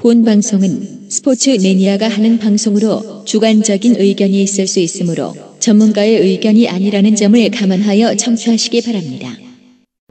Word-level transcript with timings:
본 0.00 0.24
방송은 0.24 1.10
스포츠 1.10 1.50
매니아가 1.60 2.06
하는 2.06 2.38
방송으로 2.38 3.24
주관적인 3.24 3.96
의견이 3.96 4.40
있을 4.42 4.68
수 4.68 4.78
있으므로 4.78 5.34
전문가의 5.58 6.20
의견이 6.20 6.68
아니라는 6.68 7.16
점을 7.16 7.50
감안하여 7.50 8.14
청취하시기 8.14 8.82
바랍니다. 8.82 9.30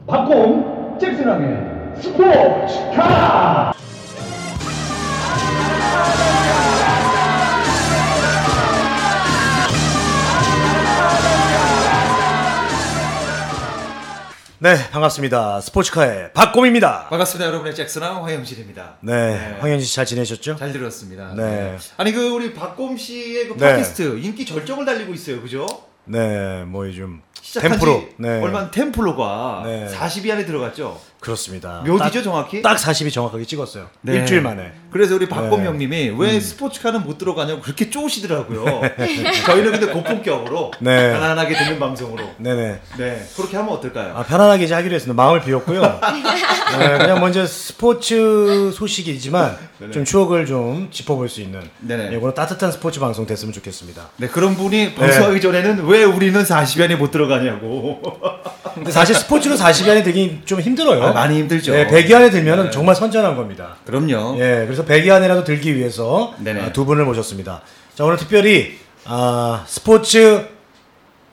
박공 0.06 0.98
잭슨왕의 1.00 2.02
스포츠 2.02 2.74
카 2.94 3.72
네, 14.60 14.74
반갑습니다. 14.90 15.60
스포츠카의 15.60 16.32
박곰입니다. 16.32 17.06
반갑습니다, 17.10 17.46
여러분의 17.46 17.76
잭슨왕 17.76 18.24
황영실입니다. 18.24 18.96
네, 19.02 19.56
황현지 19.60 19.84
씨잘 19.84 20.04
지내셨죠? 20.04 20.56
잘 20.56 20.72
들었습니다. 20.72 21.32
네. 21.36 21.76
아니 21.96 22.10
그 22.10 22.30
우리 22.30 22.52
박곰 22.52 22.96
씨의 22.96 23.46
그 23.46 23.54
네. 23.56 23.70
팟캐스트 23.70 24.18
인기 24.18 24.44
절정을 24.44 24.84
달리고 24.84 25.14
있어요, 25.14 25.40
그죠? 25.40 25.64
네, 26.06 26.64
뭐 26.64 26.88
요즘 26.88 27.22
시작한 27.40 27.70
템프로. 27.70 28.00
지 28.00 28.14
네, 28.16 28.42
얼마 28.42 28.62
안 28.62 28.70
템플로가 28.72 29.62
네. 29.64 29.86
40위 29.94 30.32
안에 30.32 30.44
들어갔죠. 30.44 31.00
그렇습니다. 31.20 31.82
딱- 32.18 32.22
정확히? 32.22 32.62
딱 32.62 32.76
40이 32.76 33.12
정확하게 33.12 33.44
찍었어요. 33.44 33.86
네. 34.02 34.14
일주일 34.14 34.40
만에. 34.40 34.72
그래서 34.90 35.14
우리 35.16 35.28
박곰 35.28 35.62
네. 35.62 35.66
왜 36.16 36.38
스포츠카는 36.40 37.02
못 37.04 37.18
들어가냐고 37.18 37.60
그렇게 37.60 37.90
쪼시더라고요. 37.90 38.64
저희는 39.46 39.72
근데 39.72 39.86
고품격으로 39.86 40.72
네. 40.80 41.12
편안하게 41.12 41.56
듣는 41.56 41.78
방송으로. 41.78 42.24
네네. 42.38 42.80
네, 42.98 43.26
그렇게 43.36 43.56
하면 43.56 43.72
어떨까요? 43.74 44.16
아, 44.16 44.22
편안하게 44.22 44.64
이제 44.64 44.74
하기로 44.74 44.94
했습니다. 44.94 45.20
마음을 45.20 45.42
비웠고요. 45.42 45.82
네, 46.78 46.98
그냥 46.98 47.20
먼저 47.20 47.46
스포츠 47.46 48.70
소식이지만 48.72 49.56
좀 49.92 50.04
추억을 50.04 50.46
좀 50.46 50.88
짚어볼 50.90 51.28
수 51.28 51.40
있는 51.40 51.62
네네. 51.80 52.16
이거는 52.16 52.34
따뜻한 52.34 52.70
스포츠 52.72 53.00
방송 53.00 53.26
됐으면 53.26 53.52
좋겠습니다. 53.52 54.10
네, 54.16 54.28
그런 54.28 54.54
분이 54.54 54.94
방송하기 54.94 55.40
전에는 55.40 55.84
왜 55.86 56.04
우리는 56.04 56.40
40위 56.42 56.82
안에 56.82 56.96
못 56.96 57.10
들어가냐고. 57.10 58.00
근데 58.78 58.90
사실 58.90 59.14
스포츠로 59.14 59.56
40위 59.56 59.88
안에 59.88 60.02
들기 60.02 60.40
좀 60.44 60.60
힘들어요. 60.60 61.02
아, 61.02 61.12
많이 61.12 61.38
힘들죠. 61.38 61.72
네, 61.72 61.86
100위 61.86 62.14
안에 62.14 62.30
들면 62.30 62.64
네. 62.64 62.70
정말 62.70 62.94
선전한 62.94 63.36
겁니다. 63.36 63.76
그럼요. 63.86 64.36
예, 64.38 64.64
그래서 64.66 64.84
100위 64.84 65.10
안에라도 65.10 65.44
들기 65.44 65.76
위해서 65.76 66.34
네네. 66.38 66.60
아, 66.60 66.72
두 66.72 66.84
분을 66.84 67.04
모셨습니다. 67.04 67.62
자, 67.94 68.04
오늘 68.04 68.16
특별히 68.16 68.78
아, 69.04 69.64
스포츠 69.66 70.46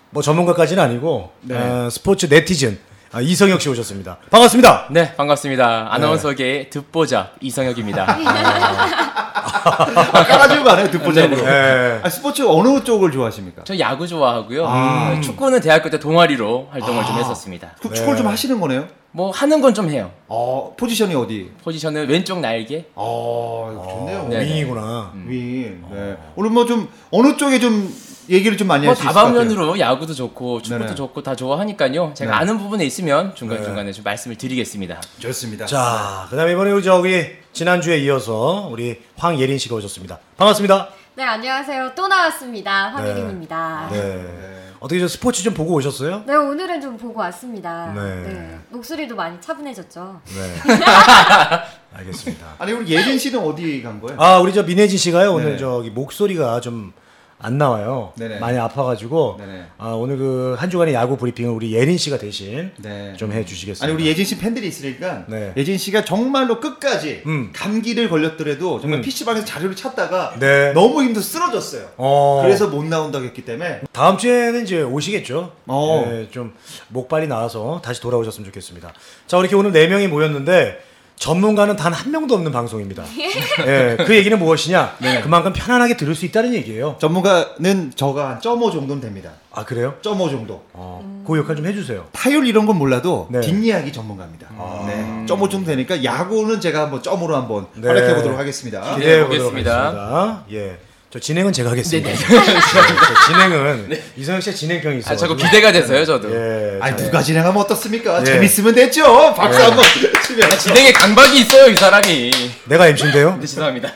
뭐 0.09 0.23
전문가까지는 0.23 0.81
아니고 0.81 1.31
네. 1.41 1.57
아, 1.57 1.89
스포츠 1.91 2.27
네티즌 2.27 2.79
아, 3.11 3.21
이성혁 3.21 3.61
씨 3.61 3.69
오셨습니다. 3.69 4.17
반갑습니다. 4.29 4.87
네, 4.91 5.15
반갑습니다. 5.15 5.87
아나운서계의 5.91 6.69
듣보자 6.69 7.31
이성혁입니다. 7.39 8.17
아, 9.55 10.23
깔아주고 10.25 10.63
가네요, 10.63 10.91
듣보자고. 10.91 11.35
네. 11.35 11.99
아, 12.03 12.09
스포츠 12.09 12.43
어느 12.47 12.83
쪽을 12.83 13.11
좋아하십니까? 13.11 13.63
저 13.63 13.77
야구 13.79 14.07
좋아하고요. 14.07 14.65
아. 14.67 15.11
네, 15.13 15.21
축구는 15.21 15.61
대학교 15.61 15.89
때 15.89 15.99
동아리로 15.99 16.67
활동을 16.71 17.05
좀 17.05 17.15
했었습니다. 17.17 17.71
그 17.81 17.93
축구를 17.93 18.17
좀 18.17 18.27
하시는 18.27 18.59
거네요? 18.59 18.87
뭐 19.11 19.31
하는 19.31 19.61
건 19.61 19.73
좀 19.73 19.89
해요. 19.89 20.11
어, 20.27 20.73
포지션이 20.77 21.15
어디? 21.15 21.51
포지션은 21.63 22.07
왼쪽 22.09 22.39
날개. 22.39 22.85
어, 22.95 23.97
좋네요. 23.99 24.27
네. 24.29 24.41
윙이구나. 24.45 25.11
윈. 25.25 25.83
네. 25.91 26.17
오늘 26.35 26.49
뭐 26.51 26.65
좀 26.65 26.89
어느 27.11 27.37
쪽에 27.37 27.59
좀 27.59 27.93
얘기를 28.29 28.57
좀 28.57 28.67
많이 28.67 28.85
뭐 28.85 28.89
할수 28.89 29.03
있을 29.03 29.07
것 29.07 29.13
같아요. 29.13 29.33
다방면으로 29.33 29.79
야구도 29.79 30.13
좋고 30.13 30.61
축구도 30.61 30.83
네네. 30.85 30.95
좋고 30.95 31.23
다 31.23 31.35
좋아하니까요. 31.35 32.13
제가 32.15 32.31
네. 32.31 32.37
아는 32.37 32.57
부분에 32.57 32.85
있으면 32.85 33.35
중간 33.35 33.63
중간에 33.63 33.91
좀 33.91 34.03
말씀을 34.03 34.37
드리겠습니다. 34.37 35.01
좋습니다. 35.19 35.65
자, 35.65 36.27
그다음에 36.29 36.53
이번에 36.53 36.71
우리 36.71 36.83
저기 36.83 37.27
지난주에 37.53 37.97
이어서 37.99 38.67
우리 38.71 39.01
황예린 39.17 39.57
씨가 39.57 39.75
오셨습니다. 39.75 40.19
반갑습니다. 40.37 40.89
네, 41.15 41.23
안녕하세요. 41.23 41.91
또 41.95 42.07
나왔습니다. 42.07 42.89
황예린입니다. 42.89 43.89
네. 43.91 43.97
네. 44.01 44.55
어떻게 44.79 44.99
저 44.99 45.07
스포츠 45.07 45.41
좀 45.41 45.53
보고 45.53 45.73
오셨어요? 45.73 46.25
오늘은 46.27 46.81
좀 46.81 46.97
보고 46.97 47.19
왔습니다. 47.21 47.91
네. 47.95 48.01
네. 48.23 48.59
목소리도 48.69 49.15
많이 49.15 49.39
차분해졌죠. 49.39 50.21
네. 50.25 50.75
알겠습니다. 51.95 52.55
아니 52.57 52.73
우리 52.73 52.93
예린 52.93 53.17
씨는 53.17 53.39
어디 53.39 53.81
간 53.81 53.99
거예요? 54.01 54.21
아, 54.21 54.39
우리 54.39 54.53
저 54.53 54.63
민혜진 54.63 54.97
씨가요. 54.97 55.33
오늘 55.33 55.45
네네. 55.45 55.57
저기 55.57 55.89
목소리가 55.89 56.59
좀 56.59 56.93
안 57.37 57.57
나와요. 57.57 58.13
네네. 58.17 58.39
많이 58.39 58.57
아파가지고. 58.57 59.39
아, 59.77 59.89
오늘 59.89 60.17
그 60.17 60.55
한 60.57 60.69
주간의 60.69 60.93
야구 60.93 61.17
브리핑을 61.17 61.51
우리 61.51 61.73
예린 61.73 61.97
씨가 61.97 62.17
대신 62.17 62.71
네. 62.77 63.13
좀 63.17 63.31
해주시겠습니다. 63.31 63.85
아니 63.85 63.93
우리 63.93 64.07
예진 64.09 64.25
씨 64.25 64.37
팬들이 64.37 64.67
있으니까 64.67 65.25
네. 65.27 65.53
예진 65.57 65.77
씨가 65.77 66.05
정말로 66.05 66.59
끝까지 66.59 67.23
음. 67.25 67.51
감기를 67.53 68.09
걸렸더라도 68.09 68.79
정말 68.79 68.99
음. 68.99 69.01
PC방에서 69.01 69.45
자료를 69.45 69.75
찾다가 69.75 70.35
네. 70.39 70.73
너무 70.73 71.01
힘들어 71.03 71.21
쓰러졌어요. 71.21 71.89
어, 71.97 72.41
그래서 72.43 72.67
못 72.67 72.83
나온다고 72.85 73.25
했기 73.25 73.43
때문에 73.43 73.81
다음 73.91 74.17
주에는 74.17 74.63
이제 74.63 74.81
오시겠죠. 74.81 75.51
어. 75.67 76.05
네, 76.07 76.27
좀 76.31 76.53
목발이 76.89 77.27
나와서 77.27 77.81
다시 77.83 78.01
돌아오셨으면 78.01 78.45
좋겠습니다. 78.45 78.93
자, 79.27 79.37
이렇게 79.37 79.55
오늘 79.55 79.71
네 79.71 79.87
명이 79.87 80.07
모였는데 80.07 80.79
전문가는 81.17 81.75
단 81.75 81.93
한 81.93 82.11
명도 82.11 82.35
없는 82.35 82.51
방송입니다. 82.51 83.03
예, 83.65 83.97
그 84.05 84.15
얘기는 84.15 84.37
무엇이냐? 84.37 84.95
네. 84.99 85.21
그만큼 85.21 85.53
편안하게 85.53 85.95
들을 85.97 86.13
수 86.13 86.25
있다는 86.25 86.53
얘기예요. 86.55 86.97
전문가는 86.99 87.93
저가 87.95 88.29
한 88.31 88.41
점오 88.41 88.69
정도는 88.71 89.01
됩니다. 89.01 89.31
아 89.51 89.63
그래요? 89.63 89.95
점오 90.01 90.29
정도. 90.29 90.61
어, 90.73 91.23
그 91.25 91.37
역할 91.37 91.55
좀 91.55 91.65
해주세요. 91.65 92.05
타율 92.11 92.45
이런 92.45 92.65
건 92.65 92.77
몰라도 92.77 93.27
네. 93.31 93.39
뒷이야기 93.39 93.93
전문가입니다. 93.93 94.47
네. 94.87 95.25
점오 95.25 95.47
정도 95.47 95.67
되니까 95.67 96.03
야구는 96.03 96.59
제가 96.59 96.81
한번 96.81 97.01
점으로 97.01 97.35
한번 97.35 97.67
네. 97.75 97.87
활약해 97.87 98.13
보도록 98.15 98.37
하겠습니다. 98.37 98.95
기대해 98.95 99.17
네, 99.19 99.23
보겠습니다. 99.23 100.43
예, 100.51 100.77
저 101.09 101.17
진행은 101.19 101.53
제가 101.53 101.71
하겠습니다. 101.71 102.09
네, 102.09 102.15
저 102.17 103.31
진행은 103.33 103.89
이성혁 104.17 104.43
씨가 104.43 104.55
진행병이 104.55 104.97
있어요. 104.99 105.13
아, 105.13 105.15
저거 105.17 105.35
기대가 105.35 105.71
돼서요, 105.71 106.03
저도. 106.05 106.29
예, 106.35 106.77
아니 106.81 106.97
자, 106.97 107.05
누가 107.05 107.21
진행하면 107.21 107.61
어떻습니까? 107.61 108.19
예. 108.19 108.25
재밌으면 108.25 108.75
됐죠. 108.75 109.33
박수 109.33 109.61
한번 109.63 109.85
치면. 110.35 110.57
진행에 110.59 110.91
강박이 110.91 111.39
있어요, 111.39 111.71
이 111.71 111.75
사람이. 111.75 112.31
내가 112.65 112.87
MC인데요. 112.87 113.37
네, 113.39 113.45
죄송합니다. 113.45 113.91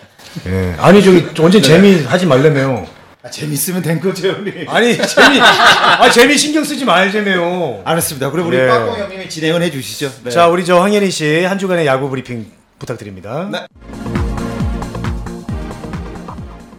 예, 0.48 0.76
아니 0.80 1.04
저기 1.04 1.28
언제 1.42 1.62
재미 1.62 2.04
하지 2.04 2.26
말래매요. 2.26 2.88
아, 3.22 3.30
재밌으면 3.30 3.82
된 3.82 4.00
거죠, 4.00 4.30
우리. 4.40 4.66
아니 4.68 4.96
재미, 4.96 5.42
아 5.42 6.10
재미 6.10 6.38
신경 6.38 6.64
쓰지 6.64 6.86
말재매요. 6.86 7.82
알았습니다. 7.84 8.32
그럼 8.32 8.48
우리 8.48 8.58
예. 8.58 8.68
빠꽁 8.68 8.98
형님이 8.98 9.28
진행을 9.28 9.62
해주시죠. 9.64 10.12
네. 10.24 10.30
자, 10.30 10.48
우리 10.48 10.64
저 10.64 10.80
황예린 10.80 11.12
씨한 11.12 11.58
주간의 11.60 11.86
야구 11.86 12.10
브리핑 12.10 12.50
부탁드립니다. 12.78 13.50
네. 13.52 13.66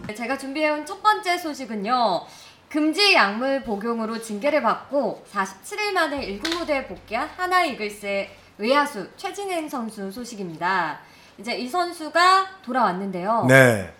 네, 0.07 0.15
제가 0.15 0.37
준비해온 0.37 0.85
첫 0.85 1.03
번째 1.03 1.37
소식은요. 1.37 2.21
금지 2.69 3.13
약물 3.13 3.63
복용으로 3.63 4.21
징계를 4.21 4.61
받고 4.63 5.25
47일 5.31 5.91
만에 5.91 6.25
1군 6.25 6.57
무대에 6.57 6.85
복귀한 6.85 7.29
한화 7.35 7.65
이글스의 7.65 8.29
외야수 8.65 9.07
최진행 9.17 9.67
선수 9.67 10.11
소식입니다. 10.11 10.99
이제 11.39 11.57
이 11.57 11.67
선수가 11.67 12.45
돌아왔는데요. 12.63 13.45
네. 13.49 13.91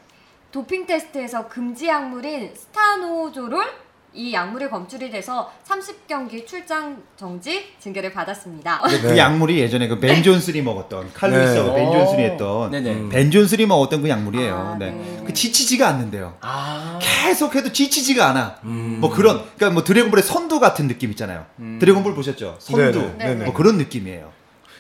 도핑 0.52 0.86
테스트에서 0.86 1.48
금지 1.48 1.88
약물인 1.88 2.54
stanozolol 2.56 3.66
이 4.14 4.34
약물이 4.34 4.70
검출이 4.70 5.10
돼서 5.10 5.50
30경기 5.66 6.46
출장 6.46 7.02
정지 7.16 7.74
징계를 7.80 8.12
받았습니다. 8.12 8.82
그 8.82 9.08
네. 9.08 9.18
약물이 9.18 9.58
예전에 9.60 9.88
그 9.88 9.98
벤 10.00 10.22
존슨이 10.22 10.62
먹었던 10.62 11.12
칼 11.14 11.27
루이스하고 11.27 11.70
네. 11.70 11.76
벤 11.78 11.92
존슨이 11.94 12.24
했던 12.24 12.72
네네. 12.72 12.92
음. 12.94 13.10
벤 13.10 13.32
존슨이 13.32 13.66
먹었던 13.66 14.02
그 14.04 14.10
약물이에요. 14.10 14.54
아, 14.56 14.76
네. 14.78 14.92
네. 14.92 15.24
그 15.26 15.34
지치지가 15.34 15.88
않는데요. 15.88 16.38
아. 16.42 17.00
계속해도 17.02 17.72
지치지가 17.72 18.28
않아. 18.28 18.58
음. 18.66 18.98
뭐 19.00 19.10
그런 19.10 19.38
그러니까 19.56 19.70
뭐 19.72 19.84
드래곤볼의 19.86 20.22
선두 20.24 20.60
같은 20.60 20.88
느낌 20.90 21.10
있잖아요. 21.12 21.46
드래곤볼 21.80 22.14
보셨죠? 22.14 22.58
선두. 22.60 23.00
네네, 23.18 23.18
네네. 23.18 23.46
뭐 23.46 23.54
그런 23.54 23.78
느낌이에요. 23.78 24.30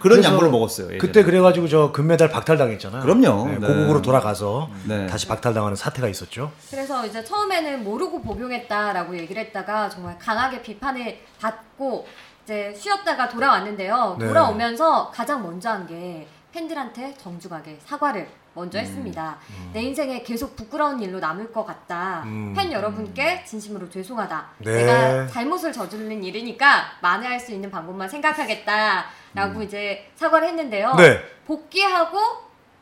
그런 0.01 0.23
약물을 0.23 0.50
먹었어요. 0.50 0.85
예전에. 0.88 0.97
그때 0.97 1.23
그래가지고 1.23 1.67
저 1.67 1.91
금메달 1.91 2.29
박탈당했잖아요. 2.29 3.01
그럼요. 3.01 3.47
네, 3.50 3.59
네. 3.59 3.67
고국으로 3.67 4.01
돌아가서 4.01 4.69
네. 4.88 5.07
다시 5.07 5.27
박탈당하는 5.27 5.75
사태가 5.75 6.07
있었죠. 6.07 6.51
그래서 6.69 7.06
이제 7.06 7.24
처음에는 7.24 7.83
모르고 7.83 8.21
복용했다라고 8.21 9.18
얘기를 9.18 9.42
했다가 9.44 9.89
정말 9.89 10.18
강하게 10.19 10.62
비판을 10.62 11.19
받고 11.39 12.07
이제 12.44 12.74
쉬었다가 12.77 13.30
돌아왔는데요. 13.30 14.18
네. 14.19 14.27
돌아오면서 14.27 15.12
가장 15.13 15.44
먼저 15.44 15.69
한 15.69 15.88
게 15.88 16.27
팬들한테 16.51 17.13
정중하게 17.18 17.80
사과를 17.86 18.27
먼저 18.53 18.80
음. 18.80 18.83
했습니다. 18.83 19.38
내 19.74 19.81
인생에 19.81 20.24
계속 20.24 20.56
부끄러운 20.56 21.01
일로 21.01 21.19
남을 21.19 21.51
것 21.53 21.65
같다. 21.65 22.24
음. 22.25 22.53
팬 22.56 22.71
여러분께 22.71 23.44
진심으로 23.45 23.89
죄송하다. 23.89 24.45
네. 24.59 24.83
내가 24.86 25.27
잘못을 25.27 25.71
저지른 25.71 26.24
일이니까 26.24 26.92
만회할 27.01 27.39
수 27.39 27.51
있는 27.51 27.71
방법만 27.71 28.09
생각하겠다라고 28.09 29.62
이제 29.63 30.09
사과를 30.15 30.50
했는데요. 30.50 30.92
음. 30.92 30.98
네. 30.98 31.19
복귀하고 31.45 32.18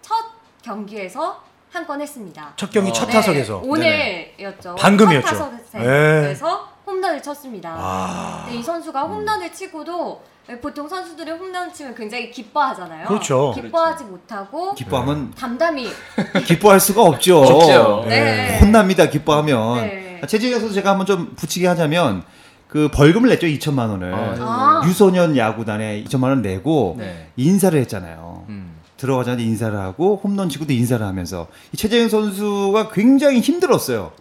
첫 0.01 0.15
경기에서 0.61 1.43
한 1.71 1.85
건 1.85 2.01
했습니다. 2.01 2.51
첫 2.55 2.71
경기 2.71 2.89
어. 2.89 2.93
첫 2.93 3.05
네, 3.05 3.13
타석에서 3.13 3.61
오늘이었죠. 3.63 4.75
방금이었죠. 4.75 5.27
첫 5.27 5.51
타석에서 5.51 6.47
홈런 6.49 6.79
홈런을 6.87 7.21
쳤습니다. 7.21 7.75
아. 7.77 8.47
이 8.51 8.63
선수가 8.63 9.03
홈런을 9.03 9.53
치고도 9.53 10.19
보통 10.57 10.87
선수들이 10.87 11.31
홈런 11.31 11.71
치면 11.71 11.93
굉장히 11.95 12.31
기뻐하잖아요. 12.31 13.07
그렇죠. 13.07 13.53
기뻐하지 13.55 14.05
못하고 14.05 14.73
기뻐하면 14.73 15.31
담담히 15.35 15.89
기뻐할 16.45 16.79
수가 16.79 17.03
없죠. 17.03 17.41
없죠. 17.41 18.05
네. 18.07 18.59
혼납니다. 18.59 19.07
기뻐하면. 19.09 19.81
네. 19.81 20.21
최진영 20.27 20.59
선수 20.59 20.73
제가 20.75 20.91
한번 20.91 21.05
좀 21.05 21.33
붙이게 21.35 21.67
하자면 21.67 22.23
그 22.67 22.89
벌금을 22.89 23.29
냈죠 23.29 23.47
2천만 23.47 23.89
원을 23.89 24.13
아, 24.13 24.35
아. 24.39 24.81
유소년 24.85 25.35
야구단에 25.37 26.03
2천만 26.03 26.25
원 26.25 26.41
내고 26.41 26.95
네. 26.97 27.29
인사를 27.35 27.79
했잖아요. 27.79 28.45
음. 28.49 28.75
들어가자마자 28.97 29.41
인사를 29.41 29.77
하고 29.77 30.19
홈런 30.23 30.49
치고도 30.49 30.73
인사를 30.73 31.05
하면서 31.05 31.47
이 31.71 31.77
최재형 31.77 32.09
선수가 32.09 32.89
굉장히 32.89 33.39
힘들었어요. 33.39 34.11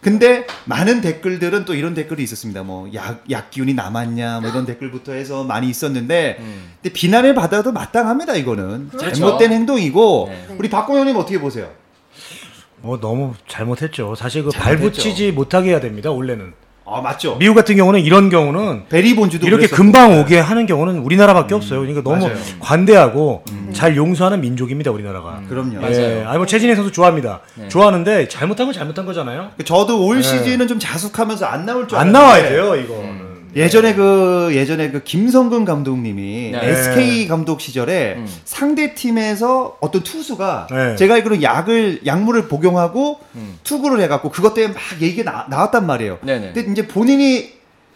근데 0.00 0.46
많은 0.64 1.00
댓글들은 1.00 1.64
또 1.64 1.74
이런 1.74 1.94
댓글이 1.94 2.22
있었습니다. 2.22 2.62
뭐 2.62 2.88
약, 2.94 3.24
약 3.30 3.50
기운이 3.50 3.74
남았냐 3.74 4.40
뭐 4.40 4.50
이런 4.50 4.64
댓글부터 4.66 5.12
해서 5.12 5.44
많이 5.44 5.68
있었는데 5.68 6.36
음. 6.38 6.70
근데 6.80 6.92
비난을 6.92 7.34
받아도 7.34 7.72
마땅합니다. 7.72 8.36
이거는 8.36 8.90
그렇죠. 8.90 9.12
잘못된 9.12 9.52
행동이고 9.52 10.26
네. 10.30 10.54
우리 10.58 10.70
박공현님 10.70 11.16
어떻게 11.16 11.40
보세요? 11.40 11.70
뭐 12.80 13.00
너무 13.00 13.34
잘못했죠. 13.48 14.14
사실 14.14 14.44
그 14.44 14.50
잘못했죠. 14.50 14.80
발붙이지 14.80 15.32
못하게 15.32 15.70
해야 15.70 15.80
됩니다. 15.80 16.10
원래는 16.12 16.52
아 16.90 17.00
맞죠. 17.00 17.36
미국 17.38 17.54
같은 17.54 17.76
경우는 17.76 18.00
이런 18.00 18.30
경우는 18.30 18.84
베리 18.88 19.14
본주도 19.14 19.46
이렇게 19.46 19.66
그랬었고. 19.66 19.76
금방 19.82 20.18
오게 20.18 20.38
하는 20.38 20.66
경우는 20.66 20.98
우리나라밖에 21.00 21.54
없어요. 21.54 21.80
그러니까 21.80 22.02
너무 22.02 22.26
맞아요. 22.26 22.38
관대하고 22.60 23.42
잘 23.72 23.96
용서하는 23.96 24.40
민족입니다. 24.40 24.90
우리나라가. 24.90 25.40
그럼요. 25.48 25.80
맞아요. 25.80 25.94
예, 25.96 26.24
아니 26.26 26.38
뭐 26.38 26.46
최진희 26.46 26.74
선수 26.74 26.90
좋아합니다. 26.92 27.40
네. 27.56 27.68
좋아하는데 27.68 28.28
잘못한 28.28 28.66
건 28.66 28.74
잘못한 28.74 29.04
거잖아요. 29.04 29.50
저도 29.64 30.06
올 30.06 30.16
네. 30.16 30.22
시즌은 30.22 30.66
좀 30.68 30.78
자숙하면서 30.78 31.46
안 31.46 31.66
나올 31.66 31.86
줄안 31.86 32.14
알았는데 32.14 32.18
나와야 32.18 32.48
돼요, 32.48 32.74
이거. 32.76 33.27
예전에 33.56 33.94
그 33.94 34.50
예전에 34.52 34.90
그 34.90 35.02
김성근 35.02 35.64
감독님이 35.64 36.50
네. 36.52 36.60
SK 36.70 37.28
감독 37.28 37.60
시절에 37.60 38.16
음. 38.18 38.26
상대 38.44 38.94
팀에서 38.94 39.76
어떤 39.80 40.02
투수가 40.02 40.68
네. 40.70 40.96
제가 40.96 41.14
알기로 41.14 41.42
약을 41.42 42.00
약물을 42.06 42.48
복용하고 42.48 43.20
음. 43.34 43.58
투구를 43.64 44.00
해갖고 44.02 44.30
그것 44.30 44.54
때문에 44.54 44.74
막 44.74 45.02
얘기가 45.02 45.30
나, 45.30 45.46
나왔단 45.48 45.86
말이에요. 45.86 46.18
네네. 46.22 46.52
근데 46.52 46.72
이제 46.72 46.86
본인이 46.86 47.52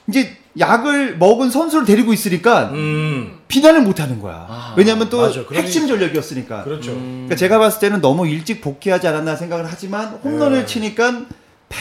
이제 0.08 0.37
약을 0.58 1.16
먹은 1.16 1.50
선수를 1.50 1.87
데리고 1.87 2.12
있으니까 2.12 2.70
음, 2.72 3.38
비난을 3.49 3.82
못 3.82 4.00
하는 4.00 4.20
거야. 4.20 4.46
아, 4.49 4.75
왜냐면 4.76 5.08
또 5.08 5.22
맞아. 5.22 5.43
핵심 5.52 5.87
전력이었으니까. 5.87 6.64
그렇죠. 6.64 6.93
음. 6.93 7.25
그러니까 7.26 7.37
제가 7.37 7.58
봤을 7.58 7.81
때는 7.81 8.00
너무 8.00 8.28
일찍 8.28 8.60
복귀하지 8.60 9.08
않았나 9.08 9.37
생각을 9.37 9.64
하지만 9.69 10.08
홈런을 10.22 10.60
네. 10.60 10.66
치니까 10.66 11.22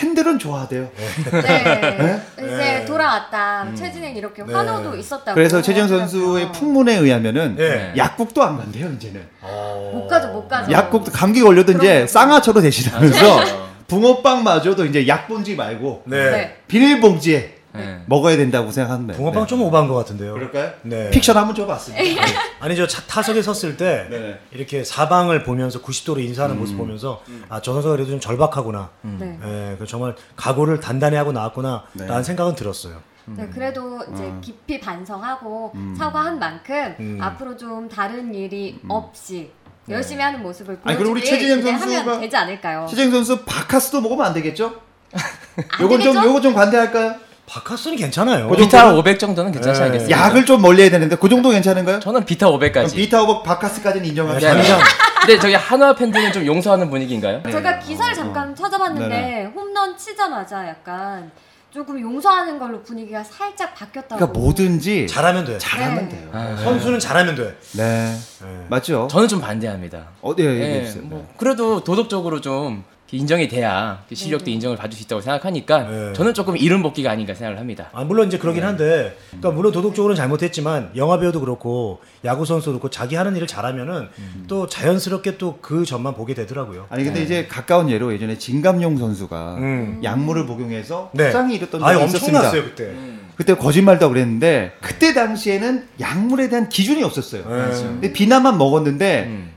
팬들은 0.02 0.40
좋아하대요. 0.40 0.90
네. 1.32 2.22
이제 2.40 2.48
네. 2.48 2.86
돌아왔다. 2.86 3.68
최진행 3.76 4.16
이렇게 4.16 4.44
네. 4.44 4.52
환호도 4.52 4.96
있었다고. 4.98 5.36
그래서 5.36 5.62
최정 5.62 5.88
선수의 5.88 6.46
하더라고요. 6.46 6.52
풍문에 6.54 6.98
의하면은 6.98 7.56
네. 7.56 7.94
약국도 7.96 8.42
안 8.42 8.58
간대요 8.58 8.90
이제는. 8.94 9.22
어. 9.42 9.92
못 9.94 10.08
가죠, 10.08 10.30
못 10.30 10.48
가죠. 10.48 10.72
약국도 10.72 11.12
감기 11.12 11.42
걸려도 11.42 11.74
이제 11.74 11.88
그럼요. 11.88 12.08
쌍화초로 12.08 12.62
대신하면서 12.62 13.36
맞아요. 13.36 13.70
붕어빵마저도 13.88 14.86
이제 14.86 15.08
약봉지 15.08 15.56
말고 15.56 16.04
네. 16.08 16.32
네. 16.32 16.58
비닐봉지에 16.68 17.58
네. 17.74 18.02
먹어야 18.06 18.38
된다고 18.38 18.72
생각하는데. 18.72 19.14
붕어빵 19.14 19.44
네. 19.44 19.48
좀 19.48 19.62
오버한 19.62 19.88
것 19.88 19.96
같은데요. 19.96 20.34
그럴까요? 20.34 20.72
네. 20.84 21.10
픽션 21.10 21.38
한번 21.38 21.56
줘봤습니다. 21.56 22.22
아니 22.60 22.76
저 22.76 22.86
차, 22.88 23.02
타석에 23.04 23.42
섰을 23.42 23.78
때 23.78 24.08
네. 24.10 24.40
이렇게 24.52 24.84
사방을 24.84 25.44
보면서 25.44 25.82
90도로 25.82 26.20
인사하는 26.20 26.58
모습 26.60 26.78
보면서 26.78 27.22
아저 27.50 27.74
선수가 27.74 27.96
그래도 27.96 28.12
좀 28.12 28.20
절박하구나. 28.20 28.90
네. 29.02 29.40
예, 29.44 29.76
그 29.80 29.86
정말 29.88 30.16
각오를 30.36 30.80
단단히 30.80 31.16
하고 31.16 31.32
나왔구나 31.32 31.84
라는 31.96 32.18
네. 32.18 32.24
생각은 32.24 32.56
들었어요. 32.56 33.02
네, 33.26 33.48
그래도 33.54 34.00
이제 34.14 34.34
깊이 34.42 34.80
반성하고 34.80 35.74
사과한 35.98 36.40
만큼 36.40 36.96
음. 37.00 37.18
앞으로 37.22 37.56
좀 37.56 37.88
다른 37.88 38.34
일이 38.34 38.80
없이 38.88 39.52
열심히 39.90 40.22
하는 40.24 40.42
모습을 40.42 40.78
보여주길 40.80 41.62
선수가- 41.64 42.20
되지 42.20 42.36
않을까요? 42.36 42.86
최정 42.90 43.12
선수 43.12 43.44
바카스도 43.46 44.02
먹으면 44.02 44.26
안 44.26 44.34
되겠죠? 44.34 44.74
안 45.14 45.82
요건 45.82 46.00
좀? 46.02 46.16
요거 46.16 46.42
좀 46.42 46.54
관대할까요? 46.54 47.16
바카스는 47.46 47.98
괜찮아요. 47.98 48.48
그 48.48 48.56
비타 48.56 48.94
500 48.94 49.20
정도는 49.20 49.52
괜찮지 49.52 49.80
네. 49.80 49.86
않겠습니까? 49.88 50.20
약을 50.20 50.46
좀 50.46 50.62
멀리 50.62 50.84
해야 50.84 50.90
되는데 50.90 51.16
그 51.18 51.28
정도 51.28 51.50
괜찮은가요? 51.50 52.00
저는 52.00 52.24
비타 52.26 52.48
500까지. 52.48 52.96
비타 52.96 53.22
오버 53.24 53.42
바카스까지는 53.44 54.06
인정합니다. 54.08 54.54
네. 54.54 54.62
당장 54.62 54.80
근데 55.20 55.40
저기 55.40 55.54
한화 55.54 55.94
팬들은 55.94 56.32
좀 56.32 56.46
용서하는 56.46 56.90
분위기인가요? 56.90 57.44
제가 57.44 57.80
기사를 57.80 58.14
잠깐 58.14 58.56
찾아봤는데 58.56 59.08
네네. 59.08 59.46
홈런 59.54 59.96
치자마자 59.98 60.68
약간 60.68 61.30
조금 61.70 62.00
용서하는 62.02 62.58
걸로 62.60 62.82
분위기가 62.82 63.24
살짝 63.24 63.74
바뀌었다고. 63.76 64.16
그러니까 64.18 64.40
뭐든지 64.40 65.08
잘하면 65.08 65.46
돼. 65.46 65.58
잘하면 65.58 66.10
네. 66.10 66.16
돼요. 66.18 66.30
아, 66.34 66.56
선수는 66.64 67.00
잘하면 67.00 67.36
돼. 67.36 67.56
네. 67.74 68.14
예. 68.44 68.66
맞죠? 68.68 69.08
저는 69.10 69.28
좀 69.28 69.40
반대합니다. 69.40 70.08
어디 70.22 70.44
예, 70.44 70.48
예, 70.48 70.54
얘기해 70.54 70.86
주세요. 70.86 71.04
뭐 71.04 71.28
그래도 71.38 71.82
도덕적으로 71.84 72.42
좀 72.42 72.84
인정이 73.12 73.48
돼야 73.48 74.04
실력도 74.12 74.46
네. 74.46 74.52
인정을 74.52 74.78
받을 74.78 74.96
수 74.98 75.04
있다고 75.04 75.22
생각하니까 75.22 75.84
네. 75.84 76.14
저는 76.14 76.34
조금 76.34 76.58
이른 76.58 76.82
복귀가 76.82 77.12
아닌가 77.12 77.34
생각을 77.34 77.60
합니다. 77.60 77.90
아, 77.94 78.04
물론 78.04 78.28
이제 78.28 78.38
그러긴 78.38 78.64
한데, 78.64 79.18
그러니까 79.30 79.52
물론 79.52 79.72
도덕적으로는 79.72 80.16
잘못했지만 80.16 80.92
영화 80.96 81.20
배우도 81.20 81.40
그렇고 81.42 82.00
야구 82.26 82.46
선수도 82.46 82.72
그렇고 82.74 82.90
자기 82.90 83.16
하는 83.16 83.36
일을 83.36 83.48
잘하면은 83.48 84.08
또 84.48 84.68
자연스럽게 84.68 85.38
또 85.38 85.52
그 85.62 85.86
점만 85.86 86.16
보게 86.16 86.34
되더라고요. 86.34 86.88
아니 86.90 87.04
근데 87.04 87.22
이제 87.22 87.46
가까운 87.48 87.90
예로 87.90 88.14
예전에 88.14 88.38
진감용 88.38 88.98
선수가 88.98 89.56
음. 89.60 90.02
약물을 90.04 90.46
복용해서 90.46 91.12
네. 91.14 91.28
부상이 91.28 91.56
일었던 91.56 91.84
아유 91.84 91.96
적이 92.00 92.06
있었습니다. 92.08 92.40
엄청났어요 92.40 92.64
그때. 92.64 92.94
그때 93.36 93.56
거짓말도 93.56 94.10
그랬는데 94.10 94.74
그때 94.82 95.14
당시에는 95.14 95.88
약물에 96.00 96.50
대한 96.50 96.70
기준이 96.70 97.04
없었어요. 97.04 97.44
네. 97.48 97.72
근데 97.84 98.14
비나만 98.14 98.58
먹었는데 98.58 99.24
음. 99.28 99.51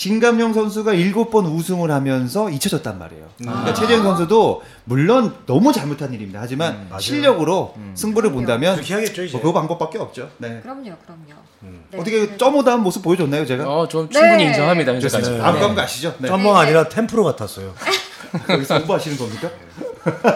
진감용 0.00 0.54
선수가 0.54 0.94
일곱 0.94 1.30
번 1.30 1.44
우승을 1.44 1.90
하면서 1.90 2.48
잊혀졌단 2.48 2.98
말이에요. 2.98 3.26
그러니까 3.36 3.66
아. 3.66 3.74
최재형 3.74 4.02
선수도 4.02 4.62
물론 4.84 5.34
너무 5.44 5.74
잘못한 5.74 6.14
일입니다. 6.14 6.40
하지만 6.40 6.88
음. 6.90 6.98
실력으로 6.98 7.74
승부를 7.92 8.30
그럼요. 8.30 8.46
본다면 8.46 8.74
그렇게 8.76 8.94
해야겠죠 8.94 9.24
이제. 9.24 9.36
뭐그 9.36 9.52
방법밖에 9.52 9.98
없죠. 9.98 10.30
네. 10.38 10.60
그럼요, 10.62 10.84
그럼요. 11.04 11.42
음. 11.64 11.84
네. 11.90 11.98
어떻게 12.00 12.34
점오다한 12.38 12.82
모습 12.82 13.02
보여줬나요, 13.02 13.44
제가? 13.44 13.68
어, 13.70 13.86
좀 13.88 14.08
충분히 14.08 14.44
네. 14.44 14.44
인정합니다. 14.44 14.94
현재까지. 14.94 15.32
네. 15.32 15.74
가시죠. 15.74 16.14
네. 16.16 16.28
썸머가 16.28 16.60
아니라 16.60 16.88
템프로 16.88 17.22
같았어요. 17.22 17.74
여기서 18.48 18.78
홍보하시는 18.78 19.18
겁니까? 19.18 19.50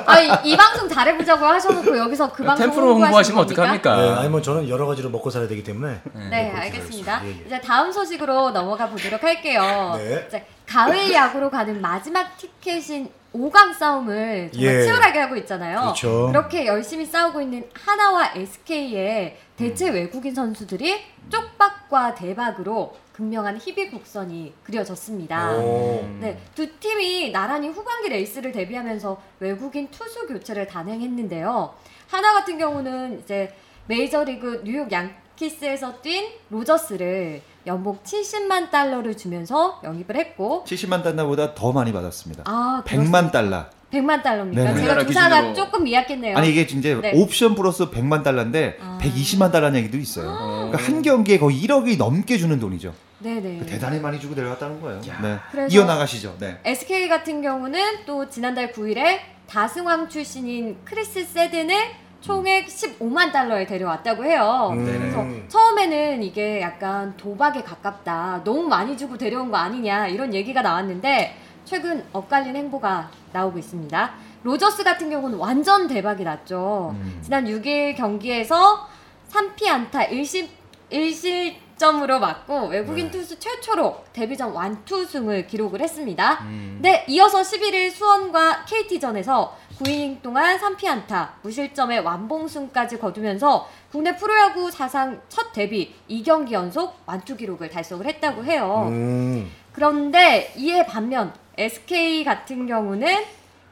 아, 0.07 0.21
이, 0.21 0.51
이 0.51 0.57
방송 0.57 0.89
잘해보자고 0.89 1.45
하셔놓고 1.45 1.97
여기서 1.97 2.33
그 2.33 2.45
방송 2.45 2.67
템프로 2.67 2.95
홍보하시면? 2.95 3.45
어떡합니까? 3.45 3.97
네, 3.97 4.09
아니 4.21 4.29
뭐 4.29 4.43
저는 4.43 4.69
여러 4.69 4.87
가지로 4.87 5.11
먹고 5.11 5.31
살아야 5.31 5.49
되기 5.49 5.63
때문에. 5.63 6.01
네, 6.13 6.51
그렇게 6.51 6.61
알겠습니다. 6.61 7.17
알겠습니다. 7.19 7.25
예, 7.25 7.29
예. 7.29 7.47
이제 7.47 7.61
다음 7.61 7.91
소식으로 7.93 8.51
넘어가 8.51 8.89
보도록 8.89 9.23
할게요. 9.23 9.95
네. 9.97 10.25
이제 10.29 10.47
가을 10.67 11.13
야구로 11.13 11.51
가는 11.51 11.81
마지막 11.81 12.37
티켓인 12.37 13.11
5강 13.35 13.75
싸움을 13.75 14.51
정말 14.53 14.75
예. 14.75 14.83
치열하게 14.83 15.19
하고 15.19 15.37
있잖아요. 15.37 15.81
그렇죠. 15.81 16.31
렇게 16.33 16.67
열심히 16.67 17.05
싸우고 17.05 17.41
있는 17.41 17.69
하나와 17.75 18.31
SK의 18.35 19.37
대체 19.57 19.89
음. 19.89 19.95
외국인 19.95 20.35
선수들이 20.35 21.03
쪽박과 21.31 22.15
대박으로 22.15 22.95
극명한 23.15 23.57
희비 23.59 23.91
곡선이 23.91 24.55
그려졌습니다. 24.65 25.57
오. 25.59 26.05
네, 26.21 26.37
두 26.55 26.69
팀이 26.81 27.31
나란히 27.31 27.69
후반기 27.69 28.09
레이스를 28.09 28.51
대비하면서 28.51 29.23
외국인 29.39 29.89
투수 29.91 30.27
교체를 30.27 30.67
단행했는데요. 30.67 31.75
하나 32.09 32.33
같은 32.35 32.59
경우는 32.59 33.21
이제 33.21 33.55
메이저리그 33.87 34.63
뉴욕 34.65 34.91
양키스에서 34.91 36.03
뛴 36.03 36.25
로저스를 36.51 37.41
연봉 37.67 37.99
70만 38.03 38.71
달러를 38.71 39.17
주면서 39.17 39.81
영입을 39.85 40.17
했고 40.17 40.65
70만 40.67 41.03
달러보다 41.03 41.55
더 41.55 41.73
많이 41.73 41.93
받았습니다. 41.93 42.45
아, 42.47 42.83
100만 42.87 43.33
달러. 43.33 43.65
100만 43.91 44.23
달러입니까? 44.23 44.65
네네. 44.65 44.81
제가 44.81 45.05
조사가. 45.07 45.55
조금 45.55 45.85
미약했네요. 45.85 46.37
아니 46.37 46.51
이게 46.51 46.67
진짜 46.67 47.01
네. 47.01 47.13
옵션 47.15 47.55
플러스 47.55 47.89
100만 47.91 48.23
달러인데 48.25 48.77
아. 48.81 48.99
120만 49.01 49.53
달러는 49.53 49.79
얘기도 49.79 49.97
있어요. 49.99 50.27
그러니까 50.71 50.79
한 50.83 51.01
경기에 51.03 51.39
거의 51.39 51.63
1억이 51.63 51.97
넘게 51.97 52.37
주는 52.37 52.59
돈이죠. 52.59 52.93
네네. 53.21 53.65
대단히 53.67 54.01
많이 54.01 54.21
주고 54.21 54.35
내려갔다는 54.35 54.81
거예요. 54.83 55.01
네. 55.23 55.39
그래서- 55.53 55.75
이어 55.75 55.85
나가시죠. 55.85 56.37
네. 56.41 56.59
SK 56.65 57.09
같은 57.09 57.41
경우는 57.41 58.05
또 58.05 58.29
지난달 58.29 58.73
9일에 58.73 59.21
다승왕 59.49 60.09
출신인 60.09 60.77
크리스 60.85 61.25
세든을 61.25 61.75
총액 62.25 62.67
15만 62.69 63.33
달러에 63.33 63.67
데려왔다고 63.67 64.25
해요. 64.25 64.71
음. 64.73 64.85
그래서 64.85 65.27
처음에는 65.49 66.23
이게 66.23 66.63
약간 66.63 67.15
도박에 67.19 67.63
가깝다. 67.63 68.41
너무 68.45 68.63
많이 68.63 68.97
주고 68.97 69.19
데려온 69.19 69.51
거 69.51 69.59
아니냐 69.59 70.09
이런 70.09 70.33
얘기가 70.33 70.63
나왔는데 70.63 71.37
최근 71.67 72.03
엇갈린 72.15 72.57
행보가 72.57 73.11
나오고 73.33 73.59
있습니다. 73.59 74.15
로저스 74.43 74.85
같은 74.85 75.11
경우는 75.11 75.39
완전 75.39 75.87
대박이 75.87 76.25
났죠. 76.25 76.95
음. 76.99 77.21
지난 77.23 77.45
6일 77.45 77.95
경기에서 77.95 78.89
3피 79.31 79.69
안타 79.69 80.07
1실, 80.07 80.49
1실 80.91 81.57
6점으로 81.79 82.19
막고 82.19 82.69
외국인 82.69 83.11
투수 83.11 83.39
최초로 83.39 84.05
데뷔전 84.13 84.53
완투승을 84.53 85.47
기록을 85.47 85.81
했습니다. 85.81 86.45
네, 86.81 87.05
이어서 87.09 87.41
11일 87.41 87.91
수원과 87.91 88.65
KT전에서 88.65 89.57
9이닝 89.79 90.23
동안 90.23 90.57
3피안타, 90.59 91.31
무실점의 91.43 92.01
완봉승까지 92.01 92.99
거두면서 92.99 93.69
국내 93.91 94.17
프로야구 94.17 94.71
사상 94.71 95.21
첫 95.29 95.53
데뷔 95.53 95.95
2경기 96.09 96.53
연속 96.53 96.97
완투 97.07 97.37
기록을 97.37 97.71
달성을 97.71 98.05
했다고 98.07 98.45
해요. 98.45 98.87
음. 98.89 99.51
그런데 99.73 100.53
이에 100.57 100.87
반면 100.87 101.33
SK 101.59 102.25
같은 102.25 102.67
경우는 102.67 103.25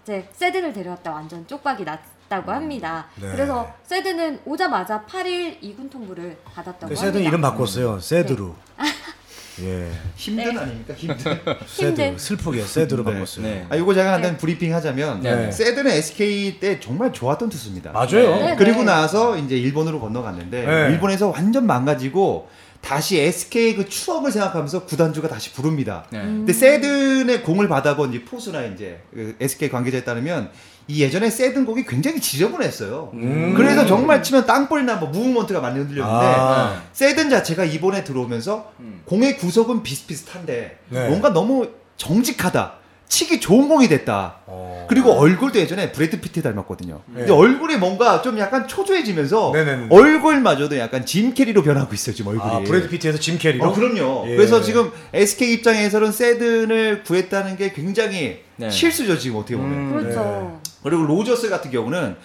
이제 0.03 0.29
세든을 0.33 0.73
데려왔다 0.73 1.13
완전 1.13 1.47
쪽박이 1.47 1.85
났다고 1.85 2.51
합니다. 2.51 3.07
네. 3.21 3.29
그래서 3.31 3.73
세든은 3.85 4.41
오자마자 4.45 5.05
8일 5.09 5.61
2군 5.63 5.91
통보를 5.91 6.39
받았다고 6.45 6.79
그 6.79 6.85
합니다. 6.87 7.01
세든 7.01 7.21
이름 7.23 7.41
바꿨어요. 7.41 8.01
세드루. 8.01 8.55
예. 9.63 9.91
힘든 10.17 10.55
네. 10.55 10.61
아닙니까? 10.61 10.95
힘든. 10.95 11.39
sad. 11.67 11.89
힘든. 11.89 12.19
슬프게 12.19 12.63
sad로 12.63 13.05
네. 13.05 13.13
바꿨어요. 13.13 13.47
네. 13.47 13.67
아, 13.69 13.77
이거 13.77 13.95
제가 13.95 14.05
네. 14.05 14.13
한번 14.13 14.37
브리핑 14.37 14.75
하자면 14.75 15.21
네. 15.23 15.51
세든은 15.51 15.91
SK 15.91 16.59
때 16.61 16.81
정말 16.81 17.13
좋았던 17.13 17.49
투수입니다. 17.49 17.93
맞아요. 17.93 18.37
네. 18.37 18.57
그리고 18.57 18.83
나서 18.83 19.37
이제 19.37 19.57
일본으로 19.57 20.01
건너갔는데 20.01 20.67
네. 20.67 20.93
일본에서 20.93 21.29
완전 21.29 21.67
망가지고 21.67 22.49
다시 22.81 23.21
SK 23.21 23.77
그 23.77 23.89
추억을 23.89 24.33
생각하면서 24.33 24.85
구단주가 24.87 25.29
다시 25.29 25.53
부릅니다. 25.53 26.05
네. 26.11 26.21
근데 26.21 26.53
세든의 26.53 27.43
공을 27.43 27.69
받아본 27.69 28.11
이제 28.13 28.25
포수나 28.25 28.63
이제 28.65 29.01
그 29.15 29.37
SK 29.41 29.71
관계자에 29.71 30.03
따르면 30.05 30.51
이 30.89 31.03
예전에 31.03 31.31
세든 31.31 31.65
공이 31.65 31.85
굉장히 31.85 32.21
지저분했어요. 32.21 33.11
음. 33.15 33.55
그래서 33.57 33.87
정말 33.87 34.23
치면 34.23 34.47
땅볼이나 34.47 34.97
뭐 34.97 35.09
movement가 35.09 35.61
많이 35.61 35.79
흔들렸는데 35.79 36.27
아. 36.27 36.83
세든 36.93 37.31
자체가 37.31 37.65
이번에 37.65 38.05
들어오면서 38.05 38.73
공의 39.05 39.37
구속은 39.37 39.83
비슷비슷한데 39.83 40.79
네. 40.89 41.09
뭔가 41.09 41.33
너무 41.33 41.69
정직하다. 41.97 42.75
치기 43.13 43.41
좋은 43.41 43.69
공이 43.69 43.89
됐다. 43.89 44.37
어. 44.47 44.87
그리고 44.89 45.13
얼굴도 45.13 45.59
예전에 45.59 45.93
브래드 45.93 46.19
피트 46.19 46.41
닮았거든요. 46.41 47.03
근데 47.07 47.27
네. 47.27 47.31
얼굴이 47.31 47.77
뭔가 47.77 48.23
좀 48.23 48.39
약간 48.39 48.67
초조해지면서 48.67 49.51
네네네. 49.53 49.87
얼굴마저도 49.91 50.79
약간 50.79 51.05
짐 51.05 51.35
캐리로 51.35 51.63
변하고 51.63 51.93
있어요 51.93 52.15
지금 52.17 52.33
얼굴이. 52.33 52.51
아, 52.51 52.61
브래드 52.61 52.89
피트에서 52.89 53.19
짐 53.19 53.37
캐리로. 53.37 53.69
어, 53.69 53.75
그럼요. 53.75 54.25
예. 54.31 54.37
그래서 54.37 54.63
지금 54.63 54.91
SK 55.13 55.53
입장에서는 55.53 56.11
세든을 56.11 57.03
구했다는 57.03 57.59
게 57.59 57.73
굉장히 57.73 58.45
네. 58.57 58.71
실수죠 58.71 59.19
지금 59.19 59.37
어떻게 59.37 59.57
보면. 59.57 59.73
음. 59.73 59.93
그렇죠. 59.93 60.61
그리고 60.83 61.03
로저스 61.05 61.49
같은 61.49 61.71
경우는 61.71 62.17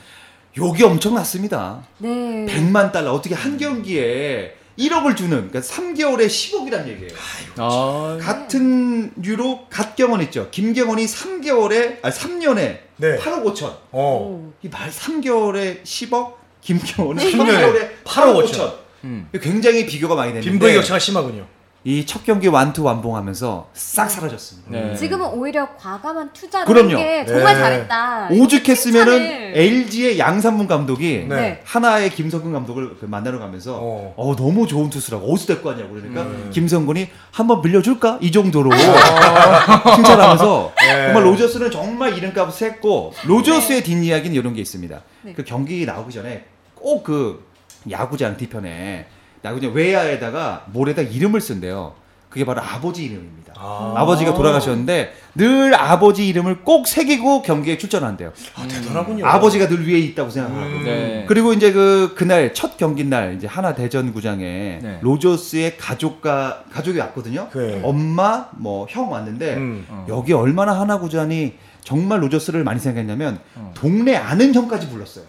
욕이 0.58 0.82
엄청났습니다. 0.84 1.84
네. 2.00 2.10
100만 2.48 2.92
달러 2.92 3.12
어떻게 3.14 3.36
한 3.36 3.58
경기에 3.58 4.56
1억을 4.80 5.16
주는 5.16 5.50
그러니까 5.50 5.60
3개월에 5.60 6.28
10억이란 6.28 6.88
얘기예요. 6.88 7.12
아, 7.58 8.18
같은 8.22 9.12
유로 9.24 9.66
갓경원 9.70 10.22
있죠. 10.24 10.50
김경원이 10.52 11.06
3개월에 11.06 12.00
아니 12.04 12.14
3년에 12.14 12.80
네. 12.98 13.18
8억 13.18 13.44
5천. 13.44 13.76
어. 13.92 14.54
이말 14.62 14.90
3개월에 14.90 15.84
10억, 15.84 16.34
김경원은 16.62 17.24
3년에 17.24 17.34
3개월에 17.34 17.90
8억 18.04 18.36
8억 18.36 18.46
5천. 18.46 18.74
음. 19.04 19.30
굉장히 19.42 19.86
비교가 19.86 20.16
많이 20.16 20.32
되는데 20.32 20.50
빈부의 20.50 20.76
격차가 20.76 21.00
심하군요. 21.00 21.46
이 21.88 22.06
첫 22.06 22.25
경기 22.25 22.50
완투 22.50 22.84
완봉하면서 22.84 23.70
싹 23.74 24.10
사라졌습니다. 24.10 24.70
네. 24.72 24.94
지금은 24.94 25.25
오히려 25.27 25.70
과감한 25.77 26.34
투자를 26.34 26.65
그럼요. 26.65 26.98
한게 26.98 27.25
정말 27.25 27.56
네. 27.56 27.62
잘했다. 27.62 28.27
오죽했으면은. 28.32 29.48
LG의 29.56 30.20
양산문 30.20 30.67
감독이 30.67 31.25
네. 31.29 31.36
네. 31.36 31.62
하나의 31.63 32.10
김성근 32.10 32.51
감독을 32.51 32.98
그 33.00 33.06
만나러 33.06 33.39
가면서 33.39 33.77
어. 33.82 34.13
어. 34.17 34.36
너무 34.36 34.67
좋은 34.67 34.89
투수라고 34.89 35.32
어디서 35.32 35.48
데리고 35.48 35.70
왔냐고 35.70 35.94
그러니까 35.94 36.24
음. 36.24 36.50
김성근이 36.53 37.08
한번 37.32 37.62
빌려줄까 37.62 38.17
이 38.22 38.34
정도로 38.34 38.70
아. 38.74 39.96
칭찬하면서 39.96 40.74
네. 40.82 41.06
정말 41.06 41.24
로저스는 41.25 41.72
정말 41.72 42.17
이름값을 42.17 42.67
했고 42.67 43.13
로저스의 43.25 43.84
뒷이야기는 43.84 44.36
이런 44.36 44.53
게 44.53 44.60
있습니다. 44.60 45.01
네. 45.22 45.34
그 45.34 45.46
경기 45.46 45.86
나오기 45.86 46.12
전에 46.12 46.44
꼭 46.75 47.03
그 47.06 47.48
야구장 47.89 48.36
뒤편에 48.36 49.06
야구장 49.46 49.72
외야에다가 49.74 50.65
모래다 50.72 51.01
이름을 51.03 51.41
쓴대요. 51.41 51.94
그게 52.29 52.44
바로 52.46 52.62
아버지 52.62 53.06
이름입니다. 53.06 53.53
아. 53.58 53.94
아버지가 53.96 54.34
돌아가셨는데 54.34 55.13
늘 55.36 55.74
아버지 55.74 56.27
이름을 56.27 56.63
꼭 56.63 56.88
새기고 56.88 57.41
경기에 57.41 57.77
출전한대요. 57.77 58.34
아, 58.56 58.67
대단하군요. 58.67 59.25
아버지가 59.25 59.67
늘 59.70 59.88
위에 59.88 59.98
있다고 60.00 60.29
생각하고. 60.29 60.62
음. 60.62 60.84
네. 60.84 61.25
그리고 61.27 61.53
이제 61.53 61.72
그 61.72 62.13
그날 62.17 62.53
첫 62.53 62.77
경기 62.77 63.06
날 63.06 63.36
이제 63.36 63.48
하나 63.48 63.74
대전 63.74 64.12
구장에 64.13 64.79
네. 64.82 65.00
로저스의 65.01 65.77
가족과 65.77 66.65
가족이 66.72 67.00
왔거든요. 67.00 67.48
그래. 67.51 67.79
엄마 67.84 68.48
뭐 68.51 68.86
형 68.89 69.10
왔는데 69.12 69.56
음. 69.56 69.86
어. 69.89 70.06
여기 70.10 70.34
얼마나 70.34 70.77
하나 70.79 71.00
구장이 71.00 71.53
정말 71.84 72.22
로저스를 72.24 72.63
많이 72.65 72.79
생각했냐면 72.82 73.39
어. 73.56 73.72
동네 73.74 74.15
아는 74.17 74.53
형까지 74.53 74.89
불렀어요. 74.89 75.24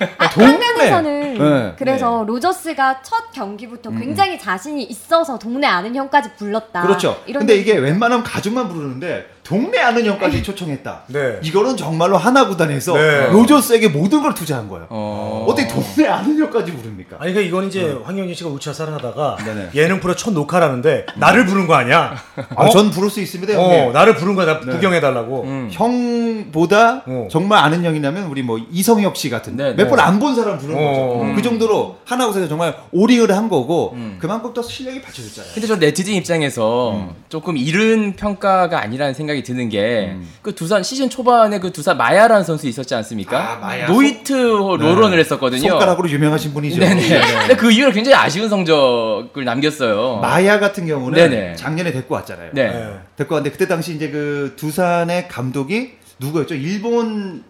예. 0.00 0.14
아, 0.18 0.30
동네. 0.30 0.50
한편에서는 0.50 1.38
네. 1.38 1.74
그래서 1.78 2.24
로저스가 2.26 3.02
첫 3.02 3.32
경기부터 3.32 3.90
음. 3.90 3.98
굉장히 3.98 4.38
자신이 4.38 4.82
있어서 4.84 5.38
동네 5.38 5.66
아는 5.66 5.94
형까지 5.94 6.30
불렀다. 6.36 6.82
그렇죠. 6.82 7.10
아, 7.10 7.24
이런 7.26 7.40
근데 7.40 7.56
이게 7.56 7.74
웬만하면 7.74 8.24
가족만 8.24 8.68
부르는데 8.68 9.38
동네 9.48 9.78
아는 9.78 10.04
형까지 10.04 10.42
초청했다. 10.42 11.04
네. 11.06 11.38
이거는 11.42 11.74
정말로 11.78 12.18
하나 12.18 12.46
구단에서 12.46 12.92
네. 12.92 13.28
로저스에게 13.30 13.88
모든 13.88 14.20
걸 14.20 14.34
투자한 14.34 14.68
거예요. 14.68 14.86
어. 14.90 15.46
어. 15.48 15.54
떻게 15.54 15.66
동네 15.66 16.06
아는 16.06 16.38
형까지 16.38 16.72
부릅니까? 16.72 17.16
아니 17.18 17.32
그러니까 17.32 17.40
이건 17.48 17.66
이제 17.68 17.98
황영진 18.04 18.34
씨가 18.34 18.50
우차사를 18.50 18.92
하다가 18.92 19.38
네네. 19.42 19.70
예능 19.74 20.00
프로 20.00 20.14
첫 20.14 20.32
녹화라는데 20.34 21.06
나를 21.16 21.46
부른 21.46 21.66
거 21.66 21.74
아니야? 21.74 22.14
아, 22.56 22.68
전 22.68 22.90
부를 22.90 23.08
수 23.08 23.20
있습니다, 23.20 23.58
어, 23.58 23.62
형님. 23.62 23.92
나를 23.94 24.16
부른 24.16 24.34
거야. 24.34 24.44
나 24.44 24.60
네. 24.60 24.70
구경해 24.72 25.00
달라고. 25.00 25.44
음. 25.44 25.68
형보다 25.72 27.04
어. 27.06 27.28
정말 27.30 27.64
아는 27.64 27.84
형이라면 27.84 28.24
우리 28.26 28.42
뭐 28.42 28.58
이성혁 28.70 29.16
씨 29.16 29.30
같은 29.30 29.56
네, 29.56 29.67
몇 29.76 29.84
네. 29.84 29.88
번안 29.88 30.18
본 30.18 30.34
사람 30.34 30.58
부르는 30.58 30.78
어. 30.78 30.90
거죠. 30.90 31.22
음. 31.22 31.34
그 31.34 31.42
정도로 31.42 31.96
하나곳에서 32.04 32.48
정말 32.48 32.76
오링을 32.92 33.30
한 33.30 33.48
거고 33.48 33.92
음. 33.94 34.16
그만큼 34.20 34.52
또 34.54 34.62
실력이 34.62 35.02
받쳐줬잖아요. 35.02 35.52
근데 35.54 35.66
저 35.66 35.76
네티즌 35.76 36.14
입장에서 36.14 36.92
음. 36.92 37.10
조금 37.28 37.56
이른 37.56 38.16
평가가 38.16 38.80
아니라는 38.80 39.14
생각이 39.14 39.42
드는 39.42 39.68
게 39.68 40.12
음. 40.12 40.28
그 40.42 40.54
두산 40.54 40.82
시즌 40.82 41.10
초반에 41.10 41.58
그 41.58 41.72
두산 41.72 41.96
마야라는 41.96 42.44
선수 42.44 42.66
있었지 42.66 42.94
않습니까? 42.94 43.52
아, 43.52 43.56
마야. 43.56 43.86
노히트 43.86 44.32
노런을 44.32 45.18
했었거든요. 45.18 45.68
손가락으로 45.68 46.08
유명하신 46.08 46.54
분이죠. 46.54 46.80
네네. 46.80 47.20
근데 47.40 47.56
그 47.56 47.70
이후로 47.70 47.92
굉장히 47.92 48.14
아쉬운 48.16 48.48
성적을 48.48 49.44
남겼어요. 49.44 50.18
마야 50.20 50.58
같은 50.58 50.86
경우는 50.86 51.16
네네. 51.16 51.56
작년에 51.56 51.92
데리고 51.92 52.14
왔잖아요. 52.14 52.50
네. 52.52 52.68
네. 52.68 52.90
데리고 53.16 53.34
왔는데 53.34 53.52
그때 53.56 53.66
당시 53.68 53.94
이제 53.94 54.10
그 54.10 54.54
두산의 54.56 55.28
감독이 55.28 55.92
누구였죠? 56.18 56.54
일본 56.54 57.44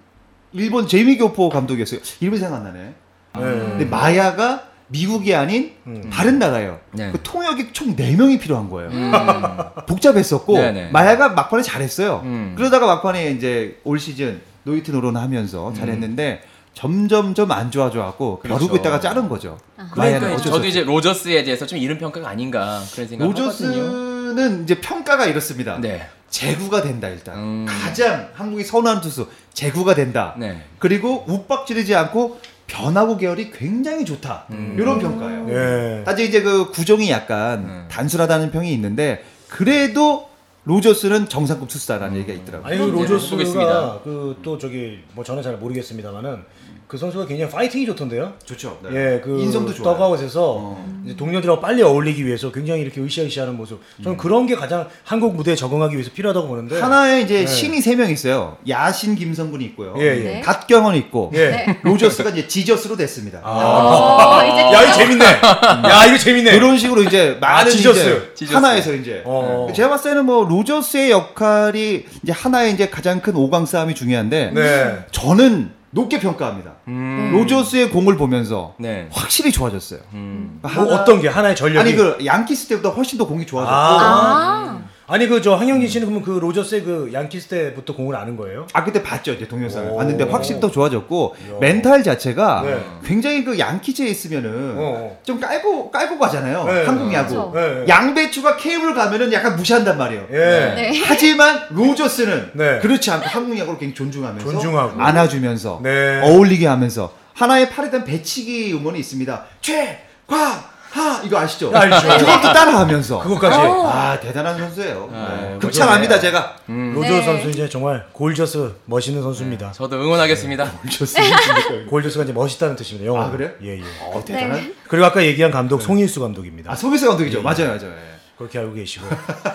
일본 0.53 0.87
재일 0.87 1.17
교포 1.19 1.49
감독이었어요. 1.49 2.01
이름이 2.21 2.39
생각 2.39 2.57
안 2.57 2.65
나네. 2.65 2.79
네. 2.81 2.95
근데 3.35 3.85
마야가 3.85 4.65
미국이 4.89 5.35
아닌 5.35 5.73
음. 5.87 6.09
다른 6.11 6.39
나라예요. 6.39 6.81
네. 6.93 7.11
그 7.13 7.21
통역이 7.23 7.73
총 7.73 7.95
4명이 7.95 8.41
필요한 8.41 8.71
거예요. 8.71 8.91
음. 8.91 9.13
복잡했었고 9.87 10.55
네네. 10.55 10.91
마야가 10.91 11.31
막판에 11.31 11.63
잘했어요. 11.63 12.23
음. 12.25 12.55
그러다가 12.57 12.87
막판에 12.87 13.33
이제 13.33 13.79
올 13.85 13.99
시즌 13.99 14.41
노히트 14.65 14.91
노런 14.91 15.17
하면서 15.17 15.73
잘했는데 15.75 16.43
점점점 16.75 17.51
안 17.51 17.71
좋아져갖고 17.71 18.39
그렇죠. 18.39 18.59
벼르고 18.59 18.77
있다가 18.77 19.01
자른 19.01 19.29
거죠. 19.29 19.59
마야는 19.97 20.21
그러니까 20.21 20.43
저도. 20.43 20.65
이제 20.65 20.85
로저스에 20.85 21.43
대해서 21.45 21.67
좀 21.67 21.79
이른 21.79 21.99
평가가 21.99 22.29
아닌가 22.29 22.81
그런 22.95 23.09
생각 23.09 23.25
하거든요. 23.25 23.47
로저스는 23.47 24.63
이제 24.63 24.81
평가가 24.81 25.27
이렇습니다. 25.27 25.79
네. 25.81 26.09
제구가 26.31 26.83
된다 26.83 27.09
일단 27.09 27.37
음. 27.39 27.67
가장 27.67 28.29
한국이 28.35 28.63
선호하는 28.65 29.01
투수 29.03 29.29
제구가 29.55 29.95
된다. 29.95 30.35
네. 30.39 30.63
그리고 30.79 31.25
욱박지르지 31.27 31.95
않고 31.95 32.41
변화구 32.67 33.17
계열이 33.17 33.51
굉장히 33.51 34.05
좋다. 34.05 34.45
음. 34.51 34.77
이런 34.79 34.99
평가예요. 34.99 35.47
예. 35.51 36.05
사실 36.05 36.27
이제 36.27 36.43
그 36.43 36.71
구종이 36.71 37.11
약간 37.11 37.61
음. 37.61 37.89
단순하다는 37.91 38.51
평이 38.51 38.73
있는데 38.75 39.25
그래도 39.49 40.29
로저스는 40.65 41.31
정상급 41.31 41.69
투수다라는 41.69 42.19
얘기가 42.19 42.35
있더라고요. 42.35 42.69
아니 42.69 42.79
그 42.79 42.85
네, 42.85 42.91
로저스가 42.93 43.31
보겠습니다. 43.37 44.01
그 44.05 44.37
또 44.43 44.59
저기 44.59 45.03
뭐 45.15 45.25
저는 45.25 45.43
잘 45.43 45.57
모르겠습니다만은 45.57 46.45
그 46.89 46.97
선수가 46.97 47.27
굉장히 47.27 47.53
파이팅이 47.53 47.85
좋던데요. 47.85 48.33
좋죠. 48.47 48.79
네. 48.83 48.89
예, 49.17 49.21
그 49.23 49.39
인성도 49.43 49.75
좋아요. 49.75 49.93
더가웃에서 49.95 50.55
어. 50.59 51.03
이제 51.05 51.15
동료들하고 51.15 51.61
빨리 51.61 51.83
어울리기 51.83 52.25
위해서 52.27 52.51
굉장히 52.51 52.81
이렇게 52.81 53.03
으쌰으쌰하는 53.03 53.59
모습. 53.59 53.79
저는 54.03 54.17
그런 54.17 54.47
게 54.47 54.55
가장 54.57 54.89
한국 55.05 55.37
무대에 55.37 55.55
적응하기 55.55 55.95
위해서 55.95 56.11
필요하다고 56.15 56.49
보는데. 56.49 56.81
하나에 56.81 57.21
이제 57.21 57.41
네. 57.41 57.47
신이 57.47 57.83
세 57.83 57.95
명 57.95 58.11
있어요. 58.11 58.57
야신 58.67 59.17
김성근이 59.17 59.65
있고요. 59.67 59.95
예, 59.99 60.03
예. 60.05 60.15
네. 60.25 60.41
갓경문 60.41 60.95
있고 60.95 61.31
예. 61.35 61.49
네. 61.51 61.79
로저스가 61.83 62.31
이제 62.31 62.49
Jesus로 62.49 62.97
됐습니다. 62.97 63.41
아. 63.45 63.51
어, 63.51 64.47
이제 64.47 64.63
야, 64.75 64.83
이거 64.85 64.93
재밌네. 64.95 65.25
야, 65.27 66.07
이거 66.07 66.17
재밌네. 66.17 66.53
그런 66.59 66.79
식으로 66.79 67.03
이제 67.03 67.37
많은 67.39 67.71
Jesus. 67.71 68.01
이제 68.01 68.31
Jesus. 68.35 68.55
하나에서 68.55 68.95
이제 68.95 69.23
어. 69.27 69.71
제가 69.77 69.91
봤을 69.91 70.13
때는 70.13 70.25
뭐 70.25 70.45
로저스의 70.49 71.11
역할이 71.11 72.05
이제 72.23 72.33
하나의 72.33 72.73
이제 72.73 72.89
가장 72.89 73.21
큰 73.21 73.35
5강 73.35 73.67
싸움이 73.67 73.95
중요한데 73.95 74.53
네. 74.55 74.99
저는 75.11 75.77
높게 75.99 76.21
평가합니다. 76.21 76.75
음. 76.87 77.31
로저스의 77.33 77.91
공을 77.91 78.17
보면서 78.17 78.75
네. 78.79 79.09
확실히 79.11 79.51
좋아졌어요. 79.51 79.99
음. 80.15 80.61
뭐 80.63 80.85
어떤 80.95 81.21
게 81.21 81.27
하나의 81.27 81.57
전력이 81.57 81.81
아니 81.81 81.97
그 81.97 82.25
양키스 82.25 82.69
때보다 82.69 82.91
훨씬 82.91 83.19
더 83.19 83.27
공이 83.27 83.45
좋아졌고 83.45 83.75
아, 83.75 83.99
아 84.01 84.83
니 85.17 85.27
그 85.29 85.41
저 85.41 85.55
황영진 85.55 85.89
씨는 85.89 86.07
그러면 86.07 86.23
그 86.23 86.39
로저스의 86.39 86.83
그 86.83 87.11
양키스 87.15 87.49
때부터 87.49 87.95
공을 87.95 88.15
아는 88.15 88.37
거예요? 88.37 88.67
아 88.75 88.85
그때 88.85 89.03
봤죠 89.03 89.33
이제 89.33 89.49
동영상을 89.49 89.91
오. 89.93 89.97
봤는데 89.97 90.25
확실히 90.25 90.61
더 90.61 90.71
좋아졌고 90.71 91.37
이야. 91.49 91.57
멘탈 91.61 92.03
자체가 92.03 92.63
네. 92.67 92.79
굉장히 93.07 93.43
그 93.45 93.59
양키즈에 93.59 94.07
있으면은 94.07 94.75
어. 94.77 95.17
좀 95.23 95.41
깔고 95.41 95.91
깔고 95.91 96.19
가잖아요 96.19 96.65
네. 96.65 96.85
한국 96.85 97.13
야구 97.15 97.53
그렇죠. 97.53 97.53
네. 97.55 97.85
양배추가 97.89 98.57
케이블 98.57 98.93
가면은 98.95 99.33
약간 99.33 99.57
무시한단 99.57 99.97
말이에요. 99.97 100.27
예. 100.31 100.37
네. 100.37 100.93
하지만 101.07 101.61
로저스는 101.71 102.51
네. 102.53 102.79
그렇지 102.81 103.11
않고 103.11 103.27
한국 103.29 103.59
야구를 103.59 103.79
굉장히 103.79 103.95
존중하면서 103.95 104.51
존중하고. 104.51 105.01
안아주면서 105.01 105.81
네. 105.83 106.21
어울리게 106.23 106.67
하면서 106.67 107.13
하나의 107.35 107.71
팔에단 107.71 108.05
배치기 108.05 108.75
음원이 108.75 108.99
있습니다. 108.99 109.45
최광 109.63 110.63
하 110.91 111.23
이거 111.23 111.39
아시죠? 111.39 111.71
알죠. 111.75 112.09
그것도 112.19 112.53
따라하면서 112.53 113.19
그것까지. 113.21 113.59
어. 113.59 113.89
아 113.89 114.19
대단한 114.21 114.59
선수예요. 114.59 115.11
아, 115.13 115.39
네. 115.41 115.59
극찬합니다 115.61 116.19
제가. 116.19 116.57
음. 116.71 116.93
로저 116.95 117.11
네. 117.11 117.23
선수 117.23 117.51
이제 117.51 117.69
정말 117.69 118.07
골저스 118.13 118.75
멋있는 118.87 119.23
선수입니다. 119.23 119.73
저도 119.73 119.97
응원하겠습니다. 119.97 120.73
골저스가 121.89 122.25
이제 122.25 122.33
멋있다는 122.33 122.77
뜻입니다. 122.77 123.07
영어. 123.07 123.23
아, 123.23 123.31
그래요? 123.31 123.51
예, 123.63 123.79
예. 123.79 123.83
어 124.13 124.23
대단한. 124.25 124.53
네. 124.53 124.73
그리고 124.89 125.07
아까 125.07 125.25
얘기한 125.25 125.51
감독 125.51 125.81
송일수 125.83 126.21
감독입니다. 126.21 126.73
아 126.73 126.75
소비스 126.75 127.07
감독이죠. 127.07 127.43
맞아요, 127.43 127.69
맞아요. 127.69 128.18
예. 128.39 128.45
그렇게 128.45 128.59
알고 128.59 128.75
계시고. 128.75 129.07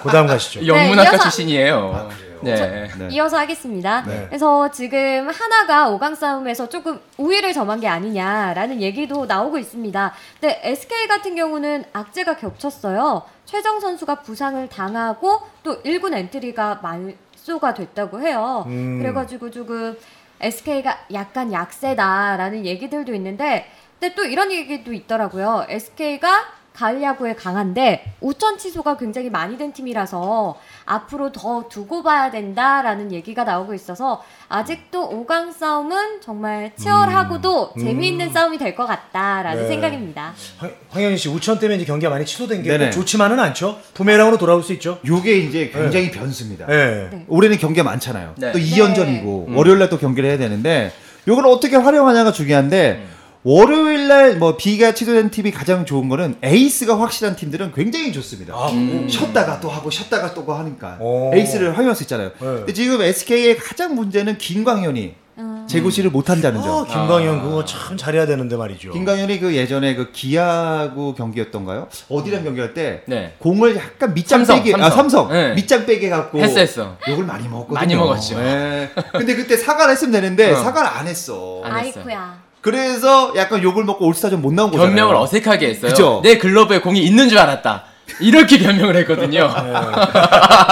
그다음 0.03 0.27
가시죠. 0.27 0.65
영문학과 0.67 1.11
이어서- 1.17 1.21
출신이에요. 1.23 2.09
네. 2.41 2.89
네. 2.97 3.07
이어서 3.11 3.37
하겠습니다. 3.37 4.01
네. 4.05 4.25
그래서 4.27 4.69
지금 4.71 5.29
하나가 5.29 5.89
5강 5.89 6.13
싸움에서 6.15 6.67
조금 6.67 6.99
우위를 7.17 7.53
점한 7.53 7.79
게 7.79 7.87
아니냐라는 7.87 8.81
얘기도 8.81 9.25
나오고 9.25 9.57
있습니다. 9.57 10.13
근데 10.41 10.59
SK 10.63 11.07
같은 11.07 11.35
경우는 11.35 11.85
악재가 11.93 12.35
겹쳤어요. 12.35 13.23
최정 13.45 13.79
선수가 13.79 14.15
부상을 14.15 14.67
당하고 14.67 15.39
또 15.63 15.81
1군 15.83 16.13
엔트리가 16.13 16.79
말소가 16.83 17.73
됐다고 17.73 18.19
해요. 18.21 18.65
음. 18.67 18.99
그래가지고 19.01 19.49
조금 19.51 19.97
SK가 20.41 21.05
약간 21.13 21.53
약세다라는 21.53 22.65
얘기들도 22.65 23.13
있는데 23.13 23.69
근데 23.99 24.15
또 24.15 24.25
이런 24.25 24.51
얘기도 24.51 24.91
있더라고요. 24.91 25.65
SK가 25.69 26.43
가을 26.73 27.01
야구에 27.03 27.35
강한데 27.35 28.13
우천 28.19 28.57
취소가 28.57 28.97
굉장히 28.97 29.29
많이 29.29 29.57
된 29.57 29.71
팀이라서 29.73 30.57
앞으로 30.85 31.31
더 31.31 31.65
두고 31.69 32.01
봐야 32.03 32.31
된다라는 32.31 33.11
얘기가 33.11 33.43
나오고 33.43 33.73
있어서 33.75 34.23
아직도 34.49 35.09
5강 35.27 35.53
싸움은 35.53 36.21
정말 36.21 36.71
치열하고도 36.75 37.73
음. 37.77 37.79
재미있는 37.79 38.31
싸움이 38.33 38.57
될 38.57 38.73
것 38.73 38.87
같다라는 38.87 39.61
네. 39.63 39.67
생각입니다. 39.67 40.33
황- 40.57 40.71
황현희 40.89 41.15
씨 41.17 41.29
우천 41.29 41.59
때문에 41.59 41.75
이제 41.77 41.85
경기가 41.85 42.09
많이 42.09 42.25
취소된 42.25 42.63
게 42.63 42.89
좋지만은 42.89 43.39
않죠. 43.39 43.77
부메랑으로 43.93 44.37
돌아올 44.39 44.63
수 44.63 44.73
있죠. 44.73 44.97
요게 45.05 45.37
이제 45.37 45.69
굉장히 45.69 46.09
변수입니다. 46.09 46.65
예. 46.69 47.09
네. 47.11 47.25
올해는 47.27 47.57
경기가 47.59 47.83
많잖아요. 47.83 48.33
네. 48.37 48.51
또 48.51 48.57
2연전이고 48.57 49.47
음. 49.49 49.55
월요일 49.57 49.77
날 49.77 49.89
또 49.89 49.99
경기를 49.99 50.27
해야 50.27 50.39
되는데 50.39 50.91
요걸 51.27 51.45
어떻게 51.45 51.75
활용하냐가 51.75 52.31
중요한데 52.31 53.03
음. 53.05 53.12
월요일 53.45 54.07
날 54.07 54.28
뭐 54.28 54.55
비가 54.57 54.93
취소된 54.93 55.29
팀이 55.29 55.51
가장 55.51 55.85
좋은 55.85 56.07
거는 56.07 56.35
에이스가 56.41 56.99
확실한 56.99 57.35
팀들은 57.35 57.73
굉장히 57.73 58.13
좋습니다. 58.13 58.53
아, 58.55 58.69
음. 58.69 59.07
쉬었다가 59.09 59.59
또 59.59 59.69
하고 59.69 59.89
쉬었다가 59.89 60.33
또 60.33 60.43
하니까 60.53 60.97
오. 61.01 61.31
에이스를 61.33 61.73
활용할 61.73 61.95
수 61.95 62.03
있잖아요. 62.03 62.29
네. 62.29 62.35
근데 62.39 62.73
지금 62.73 63.01
SK의 63.01 63.57
가장 63.57 63.95
문제는 63.95 64.37
김광현이 64.37 65.15
음. 65.39 65.65
제 65.67 65.76
구실을 65.76 66.09
못 66.11 66.29
한다는 66.29 66.61
점. 66.61 66.83
아, 66.83 66.85
김광현 66.85 67.41
그거 67.41 67.65
참 67.65 67.97
잘해야 67.97 68.25
되는데 68.25 68.55
말이죠. 68.55 68.91
김광현이 68.93 69.39
그 69.41 69.53
예전에 69.55 69.95
그 69.95 70.11
기아구 70.13 71.13
경기였던가요? 71.13 71.89
어디랑 72.07 72.45
경기할 72.45 72.73
때 72.73 73.01
네. 73.07 73.33
공을 73.39 73.75
약간 73.75 74.13
밑장 74.13 74.45
삼성, 74.45 74.63
빼게 74.63 74.75
아 74.75 74.89
삼성. 74.89 75.27
삼성 75.27 75.31
네. 75.33 75.53
밑장 75.55 75.85
빼기 75.85 76.07
갖고 76.09 76.39
했어 76.39 76.59
했어. 76.61 76.97
욕을 77.09 77.25
많이 77.25 77.47
먹었거든요. 77.49 77.75
많이 77.75 77.95
먹었죠. 77.95 78.37
네. 78.39 78.89
근데 79.11 79.35
그때 79.35 79.57
사과를 79.57 79.91
했으면 79.93 80.13
되는데 80.13 80.51
어. 80.51 80.55
사과를 80.63 80.87
안 80.87 81.07
했어. 81.07 81.61
안 81.65 81.83
했어. 81.83 81.99
아이쿠야. 81.99 82.42
그래서 82.63 83.33
약간 83.35 83.61
욕을 83.61 83.83
먹고 83.83 84.07
올스타전 84.07 84.41
못 84.41 84.53
나온 84.53 84.71
거잖아요. 84.71 84.87
변명을 84.95 85.15
어색하게 85.17 85.67
했어요. 85.67 85.91
그죠? 85.91 86.21
내 86.23 86.37
글러브에 86.37 86.79
공이 86.79 87.03
있는 87.03 87.27
줄 87.27 87.37
알았다. 87.37 87.83
이렇게 88.21 88.57
변명을 88.63 88.95
했거든요. 88.97 89.53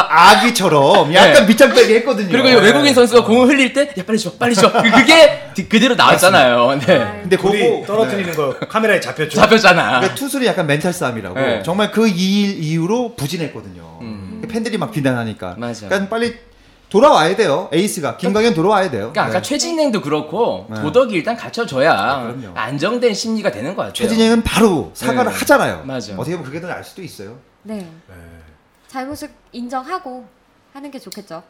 아기처럼 0.10 1.14
약간 1.14 1.34
네. 1.34 1.46
밑장 1.46 1.74
빼게 1.74 1.96
했거든요. 1.96 2.30
그리고 2.30 2.48
이 2.48 2.54
외국인 2.54 2.94
선수가 2.94 3.26
공을 3.26 3.48
흘릴 3.50 3.74
때, 3.74 3.90
야, 3.98 4.04
빨리 4.06 4.18
줘, 4.18 4.32
빨리 4.40 4.56
줘. 4.56 4.72
그- 4.72 4.90
그게 4.90 5.50
그- 5.54 5.68
그대로 5.68 5.96
나왔잖아요. 5.96 6.80
네. 6.80 7.20
근데 7.24 7.36
골이 7.36 7.60
그거 7.60 7.76
네. 7.80 7.84
떨어뜨리는 7.86 8.36
거 8.36 8.56
카메라에 8.70 9.02
잡혔죠. 9.02 9.32
잡혔잖아. 9.36 9.86
그러니까 10.00 10.16
투수는 10.16 10.46
약간 10.48 10.66
멘탈 10.68 10.94
싸움이라고 10.94 11.36
네. 11.40 11.62
정말 11.64 11.92
그일 11.92 12.64
이후로 12.64 13.16
부진했거든요. 13.18 13.98
음. 14.02 14.42
팬들이 14.50 14.78
막 14.78 14.92
비난하니까. 14.92 15.56
맞아. 15.58 15.88
그러니까 15.88 16.10
빨리 16.10 16.36
돌아와야 16.92 17.36
돼요. 17.38 17.70
에이스가 17.72 18.18
김광현 18.18 18.54
돌아와야 18.54 18.92
돼요. 18.92 19.12
그러니까 19.12 19.24
아까 19.24 19.34
네. 19.36 19.42
최진행도 19.42 20.02
그렇고 20.02 20.68
네. 20.70 20.82
도덕이 20.82 21.14
일단 21.16 21.38
갖춰줘야 21.38 21.94
아. 21.94 22.36
안정된 22.54 23.14
심리가 23.14 23.50
되는 23.50 23.74
것 23.76 23.84
같아요. 23.84 23.94
최진영은 23.94 24.44
바로 24.44 24.92
사과를 24.94 25.32
네. 25.32 25.40
하잖아요. 25.40 25.84
맞아. 25.86 26.14
어떻게 26.14 26.32
보면 26.36 26.44
그게 26.44 26.60
더 26.60 26.68
나을 26.68 26.84
수도 26.84 27.02
있어요. 27.02 27.38
네. 27.64 27.78
네. 27.78 28.16
잘못을 28.90 29.30
인정하고 29.54 30.28
하는 30.74 30.92
게 30.92 31.00
좋겠죠. 31.00 31.42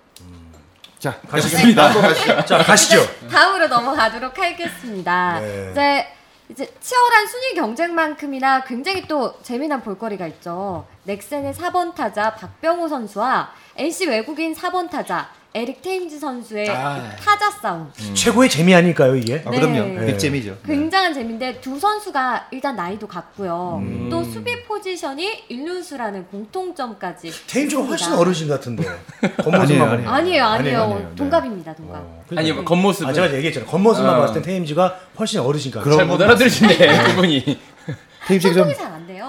자, 1.00 1.20
가시겠습니다. 1.28 2.46
자 2.46 2.60
가시죠. 2.60 3.00
다음으로 3.32 3.68
넘어가도록 3.68 4.38
하겠습니다. 4.38 5.40
네. 5.40 5.70
이제 5.72 6.08
이제 6.50 6.72
치열한 6.80 7.26
순위 7.26 7.56
경쟁만큼이나 7.56 8.64
굉장히 8.66 9.08
또 9.08 9.42
재미난 9.42 9.82
볼거리가 9.82 10.28
있죠. 10.28 10.86
넥센의 11.06 11.54
4번 11.56 11.96
타자 11.96 12.36
박병호 12.36 12.88
선수와 12.90 13.52
NC 13.82 14.06
외국인 14.10 14.54
4번 14.54 14.92
타자 14.92 15.28
에릭 15.56 15.82
테임즈 15.82 16.20
선수의 16.20 16.70
아. 16.70 17.10
타자 17.16 17.50
싸움. 17.50 17.92
최고의 18.14 18.48
재미 18.48 18.76
아닐까요 18.76 19.16
이게? 19.16 19.42
아, 19.44 19.50
네. 19.50 19.60
그럼요. 19.60 20.00
네. 20.00 20.06
백잼이죠. 20.06 20.60
굉장한 20.64 21.16
재미인데 21.16 21.60
두 21.60 21.80
선수가 21.80 22.50
일단 22.52 22.76
나이도 22.76 23.08
같고요. 23.08 23.80
음. 23.84 24.08
또 24.12 24.24
수비 24.24 24.64
포지션이 24.66 25.46
일루수라는 25.50 26.28
공통점까지. 26.28 27.32
테임즈가. 27.48 27.82
훨씬 27.86 28.14
어르신 28.14 28.48
같은데. 28.50 28.84
겉모습만 29.44 29.90
아니에요. 29.90 30.10
아니에요, 30.10 30.10
아니에요. 30.12 30.46
아니에요, 30.46 30.82
아니에요. 30.84 31.10
네. 31.10 31.16
동갑입니다, 31.16 31.74
동갑. 31.74 31.96
어. 31.98 32.24
아니, 32.36 32.54
뭐 32.54 32.64
겉모습은 32.64 33.10
아, 33.10 33.14
제가 33.14 33.34
얘기했잖아요. 33.34 33.68
겉모습만 33.68 34.16
어. 34.16 34.20
봤을 34.20 34.36
땐 34.36 34.44
테임즈가 34.44 34.96
훨씬 35.18 35.40
어르신 35.40 35.72
같아요. 35.72 35.84
그럼- 35.86 35.98
잘못 36.08 36.22
알아들으시네, 36.22 36.78
그분이. 37.16 37.60
테임즈가 38.28 38.54
좀. 38.54 38.72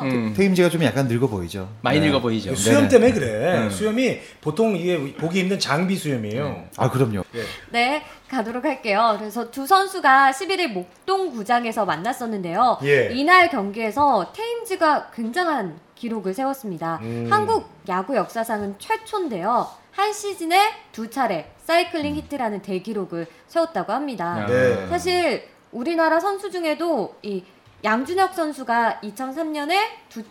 음. 0.06 0.34
테임즈가 0.34 0.68
좀 0.68 0.82
약간 0.84 1.06
늙어 1.06 1.26
보이죠. 1.26 1.68
많이 1.80 2.00
네. 2.00 2.06
늙어 2.06 2.20
보이죠. 2.20 2.54
수염 2.54 2.88
네네. 2.88 2.88
때문에 2.88 3.12
그래. 3.12 3.58
음. 3.58 3.70
수염이 3.70 4.20
보통 4.40 4.76
이게 4.76 5.14
보기 5.14 5.40
힘든 5.40 5.58
장비 5.58 5.96
수염이에요. 5.96 6.64
아, 6.76 6.90
그럼요. 6.90 7.22
네, 7.70 8.02
가도록 8.28 8.64
할게요. 8.64 9.16
그래서 9.18 9.50
두 9.50 9.66
선수가 9.66 10.30
11일 10.32 10.68
목동 10.72 11.30
구장에서 11.30 11.84
만났었는데요. 11.84 12.78
예. 12.84 13.10
이날 13.12 13.50
경기에서 13.50 14.32
테임즈가 14.34 15.10
굉장한 15.14 15.78
기록을 15.94 16.34
세웠습니다. 16.34 16.98
음. 17.02 17.28
한국 17.30 17.70
야구 17.88 18.16
역사상은 18.16 18.76
최초인데요. 18.78 19.68
한 19.92 20.12
시즌에 20.12 20.70
두 20.90 21.10
차례 21.10 21.52
사이클링 21.64 22.16
히트라는 22.16 22.62
대기록을 22.62 23.26
세웠다고 23.46 23.92
합니다. 23.92 24.46
네. 24.48 24.86
사실 24.88 25.44
우리나라 25.70 26.18
선수 26.18 26.50
중에도 26.50 27.14
이 27.22 27.44
양준혁 27.84 28.34
선수가 28.34 29.00
2003년에 29.02 29.76
두 30.08 30.22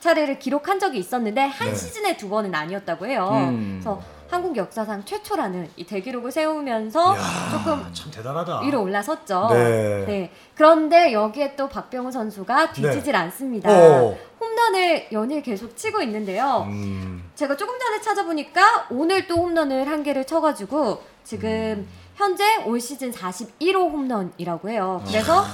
차례를 0.00 0.38
기록한 0.38 0.78
적이 0.78 0.98
있었는데 0.98 1.40
한 1.42 1.68
네. 1.68 1.74
시즌에 1.74 2.16
두 2.16 2.28
번은 2.28 2.54
아니었다고 2.54 3.06
해요. 3.06 3.28
음. 3.32 3.80
그래서 3.80 4.00
한국 4.30 4.56
역사상 4.56 5.04
최초라는 5.04 5.70
이 5.76 5.84
대기록을 5.84 6.30
세우면서 6.30 7.16
이야, 7.16 7.50
조금 7.50 7.92
참 7.94 8.10
대단하다. 8.10 8.60
위로 8.60 8.82
올라섰죠. 8.82 9.48
네. 9.52 10.30
그런데 10.54 11.12
여기에 11.12 11.56
또 11.56 11.68
박병호 11.68 12.10
선수가 12.10 12.72
뒤지질 12.72 13.12
네. 13.12 13.18
않습니다. 13.18 13.70
오. 13.70 14.18
홈런을 14.40 15.08
연일 15.12 15.42
계속 15.42 15.76
치고 15.76 16.02
있는데요. 16.02 16.66
음. 16.68 17.30
제가 17.34 17.56
조금 17.56 17.78
전에 17.78 18.00
찾아보니까 18.00 18.88
오늘 18.90 19.26
또 19.26 19.36
홈런을 19.36 19.88
한 19.88 20.02
개를 20.02 20.26
쳐가지고 20.26 21.02
지금 21.24 21.48
음. 21.48 21.88
현재 22.16 22.62
올 22.64 22.80
시즌 22.80 23.10
41호 23.10 23.90
홈런이라고 23.90 24.68
해요. 24.68 25.02
그래서 25.06 25.44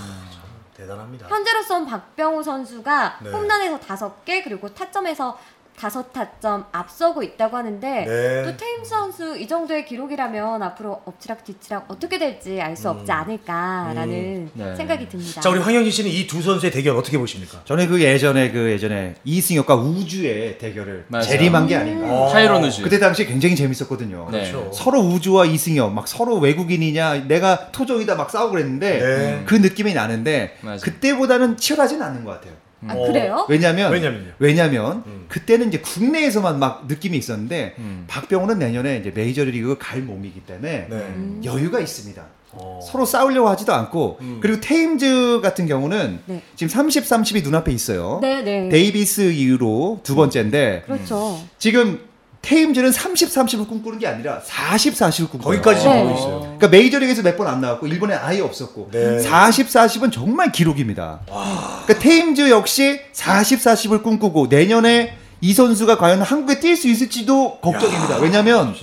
대단합니다. 0.77 1.29
현재로선 1.29 1.87
박병호 1.87 2.43
선수가 2.43 3.19
네. 3.23 3.31
홈런에서 3.31 3.79
5개 3.81 4.43
그리고 4.45 4.69
타점에서 4.69 5.39
다섯 5.79 6.13
타점 6.13 6.65
앞서고 6.73 7.23
있다고 7.23 7.57
하는데 7.57 8.05
네. 8.07 8.45
또 8.45 8.57
테임스 8.57 8.89
선수 8.91 9.37
이 9.37 9.47
정도의 9.49 9.85
기록이라면 9.85 10.63
앞으로 10.63 11.03
엎치락 11.05 11.45
뒤치락 11.45 11.87
어떻게 11.91 12.19
될지 12.19 12.61
알 12.61 12.77
수 12.77 12.89
없지 12.91 13.11
않을까라는 13.13 14.51
네. 14.55 14.77
생각이 14.77 15.09
듭니다. 15.09 15.41
자 15.41 15.49
우리 15.51 15.59
황영진 15.61 15.91
씨는 15.93 16.11
이 16.11 16.27
두 16.27 16.43
선수의 16.43 16.73
대결 16.73 16.97
어떻게 16.97 17.19
보십니까? 17.19 17.61
저는 17.65 17.89
그 17.89 18.01
예전에 18.03 18.51
그 18.51 18.71
예전에 18.71 19.15
이승엽과 19.25 19.75
우주의 19.77 20.59
대결을 20.59 21.05
맞아요. 21.09 21.25
재림한 21.27 21.67
게 21.67 21.77
아닌가. 21.77 22.07
어. 22.13 22.29
타이런 22.33 22.65
우즈. 22.65 22.83
그때 22.83 22.99
당시 22.99 23.27
굉장히 23.27 23.55
재밌었거든요. 23.55 24.29
네. 24.33 24.51
그렇죠. 24.51 24.73
서로 24.73 25.01
우주와 25.01 25.45
이승엽 25.47 25.93
막 25.93 26.09
서로 26.09 26.39
외국인이냐 26.39 27.27
내가 27.29 27.71
토종이다 27.73 28.15
막 28.17 28.31
싸우고 28.31 28.53
그랬는데 28.53 28.99
네. 28.99 29.43
그 29.47 29.55
느낌이 29.55 29.95
나는데 29.95 30.57
맞아요. 30.63 30.79
그때보다는 30.83 31.57
치열하진 31.57 32.01
않는 32.03 32.25
것 32.25 32.33
같아요. 32.33 32.55
아 32.89 32.95
어. 32.95 33.07
그래요? 33.07 33.47
왜냐면 33.49 33.93
왜냐면요? 33.93 34.33
왜냐면 34.39 35.03
음. 35.07 35.27
그때는 35.29 35.69
이제 35.69 35.79
국내에서만 35.79 36.59
막 36.59 36.87
느낌이 36.87 37.17
있었는데 37.17 37.75
음. 37.79 38.05
박병호는 38.09 38.59
내년에 38.59 38.99
이제 38.99 39.13
메이저리그 39.15 39.77
갈 39.79 40.01
몸이기 40.01 40.41
때문에 40.41 40.87
네. 40.89 40.97
음. 40.97 41.41
여유가 41.45 41.81
있습니다. 41.81 42.25
어. 42.57 42.81
서로 42.83 43.05
싸우려고 43.05 43.49
하지도 43.49 43.75
않고 43.75 44.19
음. 44.21 44.39
그리고 44.41 44.61
테임즈 44.61 45.41
같은 45.43 45.67
경우는 45.67 46.21
네. 46.27 46.43
지금 46.55 46.69
30, 46.69 47.05
30이 47.05 47.43
눈앞에 47.43 47.73
있어요. 47.73 48.21
네 48.23 48.43
네. 48.43 48.69
데이비스 48.69 49.33
이후로 49.33 50.01
두 50.03 50.15
번째인데 50.15 50.85
그렇죠. 50.87 51.41
지금 51.59 52.01
테임즈는 52.45 52.93
30, 52.93 53.29
30을 53.31 53.67
꿈꾸는 53.69 53.99
게 53.99 54.07
아니라 54.07 54.39
40, 54.45 54.95
40을 54.95 55.31
꿈꿔요. 55.31 55.61
거기까지 55.61 55.81
지금 55.81 55.95
네. 55.95 56.03
보고 56.05 56.19
있어요. 56.19 56.41
그러니까 56.41 56.69
메이저리그에서 56.69 57.23
몇 57.23 57.37
번 57.37 57.47
안 57.49 57.61
나왔고 57.61 57.87
일본에 57.87 58.15
아예 58.15 58.41
없었고 58.41 58.91
네. 58.93 59.19
40, 59.19 59.67
40은 59.69 60.13
정말 60.13 60.53
기록입니다. 60.53 61.21
그러니까 61.27 61.99
테임즈 61.99 62.51
역시 62.51 63.01
40, 63.13 63.59
40을 63.61 64.03
꿈꾸고 64.03 64.47
내년에 64.49 65.17
이 65.41 65.53
선수가 65.53 65.99
과연 65.99 66.23
한국에 66.23 66.59
뛸 66.61 66.77
수 66.77 66.89
있을지도 66.89 67.59
걱정입니다. 67.61 68.17
왜냐하면. 68.19 68.75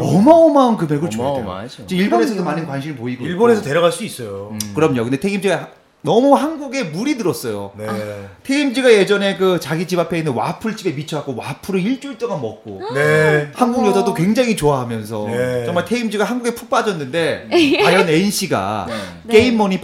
어마어마한 0.00 0.76
금액을 0.76 1.10
줘야 1.10 1.22
돼요. 1.22 1.28
어마어마하죠. 1.42 1.86
지금 1.86 2.02
일본에서도. 2.02 2.42
많은 2.42 2.66
관심이 2.66 2.94
보이고 2.96 3.24
일본에서 3.24 3.60
있고. 3.60 3.68
데려갈 3.68 3.92
수 3.92 4.04
있어요. 4.04 4.48
음. 4.52 4.58
그럼요. 4.74 5.04
근데 5.04 5.20
테임즈가 5.20 5.68
너무 6.02 6.34
한국에 6.34 6.84
물이 6.84 7.18
들었어요. 7.18 7.72
네. 7.76 7.86
테임즈가 8.44 8.92
예전에 8.92 9.36
그 9.36 9.58
자기 9.60 9.86
집 9.86 9.98
앞에 9.98 10.18
있는 10.18 10.32
와플집에 10.32 10.92
미쳐갖고 10.92 11.34
와플을 11.34 11.80
일주일 11.80 12.18
동안 12.18 12.40
먹고 12.40 12.80
네. 12.94 13.50
한국 13.54 13.84
여자도 13.86 14.14
굉장히 14.14 14.56
좋아하면서 14.56 15.26
네. 15.26 15.64
정말 15.64 15.84
테임즈가 15.84 16.24
한국에 16.24 16.54
푹 16.54 16.70
빠졌는데 16.70 17.48
과연 17.82 18.08
NC가 18.08 18.86
네. 18.88 18.94
게임머니 19.32 19.80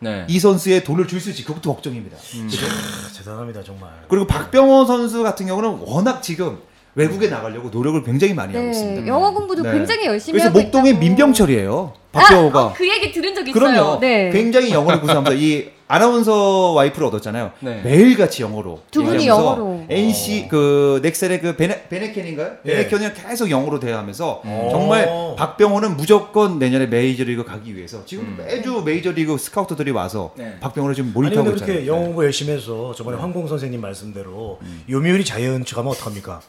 네. 0.00 0.26
이 0.28 0.38
선수의 0.40 0.82
돈을 0.84 1.06
줄 1.06 1.20
수 1.20 1.30
있을지 1.30 1.44
그것도 1.44 1.72
걱정입니다. 1.72 2.16
아, 2.18 3.16
대단합니다 3.16 3.62
정말. 3.62 3.88
그리고 4.08 4.26
박병호 4.26 4.84
선수 4.84 5.22
같은 5.22 5.46
경우는 5.46 5.78
워낙 5.86 6.22
지금 6.22 6.58
외국에 6.94 7.28
나가려고 7.28 7.68
노력을 7.70 8.02
굉장히 8.04 8.34
많이 8.34 8.54
하고 8.54 8.66
네. 8.66 8.70
있습니다. 8.70 9.06
영어 9.06 9.32
공부도 9.32 9.62
네. 9.62 9.72
굉장히 9.72 10.06
열심히 10.06 10.38
그래서 10.38 10.48
하고 10.50 10.60
목동의 10.60 10.92
있다고. 10.92 11.04
민병철이에요. 11.04 11.92
박병호가. 12.12 12.60
아, 12.60 12.64
어, 12.66 12.72
그 12.76 12.88
얘기 12.88 13.10
들은 13.10 13.34
적 13.34 13.46
있어요. 13.48 13.52
그럼요. 13.52 14.00
네. 14.00 14.30
굉장히 14.30 14.70
영어를 14.70 15.00
구사합니다. 15.00 15.34
이 15.34 15.70
아나운서 15.86 16.72
와이프를 16.72 17.08
얻었잖아요. 17.08 17.50
네. 17.60 17.82
매일같이 17.82 18.42
영어로. 18.42 18.80
두 18.90 19.02
분이 19.02 19.26
영어로. 19.26 19.84
NC 19.90 20.46
그 20.48 21.00
넥셀의 21.02 21.40
그 21.40 21.56
베네, 21.56 21.88
베네켄인가요? 21.88 22.52
예. 22.64 22.70
베네켄이랑 22.76 23.12
계속 23.14 23.50
영어로 23.50 23.80
대화하면서 23.80 24.42
어. 24.44 24.68
정말 24.72 25.10
박병호는 25.36 25.96
무조건 25.96 26.58
내년에 26.58 26.86
메이저리그 26.86 27.44
가기 27.44 27.76
위해서 27.76 28.04
지금 28.06 28.24
음. 28.24 28.36
매주 28.38 28.82
메이저리그 28.84 29.36
스카우터들이 29.36 29.90
와서 29.90 30.32
네. 30.38 30.56
박병호를 30.60 30.94
지금 30.94 31.12
근데 31.12 31.28
있잖아요. 31.28 31.54
그렇게 31.54 31.86
영어 31.86 32.00
공부 32.00 32.24
열심히 32.24 32.52
해서 32.54 32.94
저번에 32.96 33.18
황공 33.18 33.46
선생님 33.48 33.80
말씀대로 33.80 34.60
요미우리 34.88 35.24
자이언츠 35.24 35.74
가면 35.74 35.92
어떡합니까? 35.92 36.40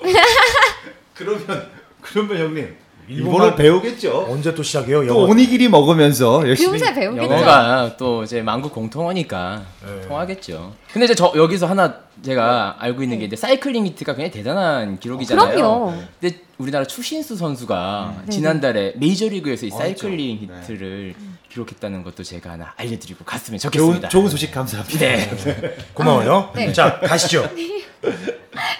그러면 1.14 1.68
그러면 2.00 2.38
형님 2.38 2.76
일본을 3.08 3.56
배우겠죠. 3.56 4.26
언제 4.28 4.54
또 4.54 4.62
시작해요? 4.62 5.00
또 5.00 5.06
영어. 5.06 5.20
오니기리 5.24 5.68
먹으면서 5.68 6.46
열심히 6.46 6.78
배우겠죠. 6.78 7.22
영어가 7.22 7.96
또 7.96 8.22
이제 8.22 8.42
만국 8.42 8.74
공통어니까 8.74 9.62
네. 9.84 10.06
통하겠죠. 10.06 10.74
근데 10.92 11.06
이제 11.06 11.14
저 11.14 11.32
여기서 11.34 11.66
하나 11.66 12.00
제가 12.22 12.76
알고 12.78 13.02
있는 13.02 13.18
게 13.18 13.24
이제 13.24 13.34
사이클링 13.34 13.86
히트가 13.86 14.14
굉장히 14.14 14.30
대단한 14.30 14.98
기록이잖아요. 14.98 15.54
그럼요. 15.54 15.94
근데 16.20 16.40
우리나라 16.58 16.84
추신수 16.84 17.36
선수가 17.36 18.22
네. 18.26 18.30
지난달에 18.30 18.92
메이저리그에서 18.96 19.66
이 19.66 19.70
어, 19.72 19.76
사이클링 19.78 20.46
그렇죠. 20.46 20.62
히트를 20.62 21.14
기록했다는 21.50 22.02
것도 22.04 22.22
제가 22.22 22.50
하나 22.50 22.74
알려드리고 22.76 23.24
갔으면 23.24 23.58
좋은 23.58 23.70
좋겠습니다. 23.72 24.08
좋은 24.10 24.28
소식 24.28 24.52
감사합니다. 24.52 24.98
네. 24.98 25.76
고마워요. 25.94 26.52
네. 26.54 26.72
자 26.74 27.00
가시죠. 27.00 27.48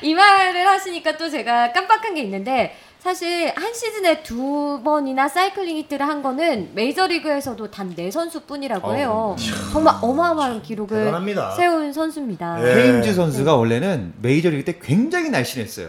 이 0.09 0.15
말을 0.15 0.67
하시니까 0.67 1.19
또 1.19 1.29
제가 1.29 1.73
깜빡한 1.73 2.15
게 2.15 2.23
있는데 2.23 2.75
사실 2.99 3.53
한 3.55 3.75
시즌에 3.75 4.23
두 4.23 4.81
번이나 4.83 5.29
사이클링 5.29 5.77
히트를 5.77 6.07
한 6.09 6.23
거는 6.23 6.71
메이저리그에서도 6.75 7.71
단 7.71 7.95
네 7.95 8.11
선수뿐이라고 8.11 8.95
해요. 8.95 9.37
정말 9.73 9.95
어마어마한 10.01 10.63
기록을 10.63 10.97
대단합니다. 11.05 11.51
세운 11.53 11.93
선수입니다. 11.93 12.57
네. 12.59 12.75
헤임즈 12.75 13.13
선수가 13.15 13.55
원래는 13.55 14.15
메이저리그 14.23 14.65
때 14.65 14.79
굉장히 14.83 15.29
날씬했어요. 15.31 15.89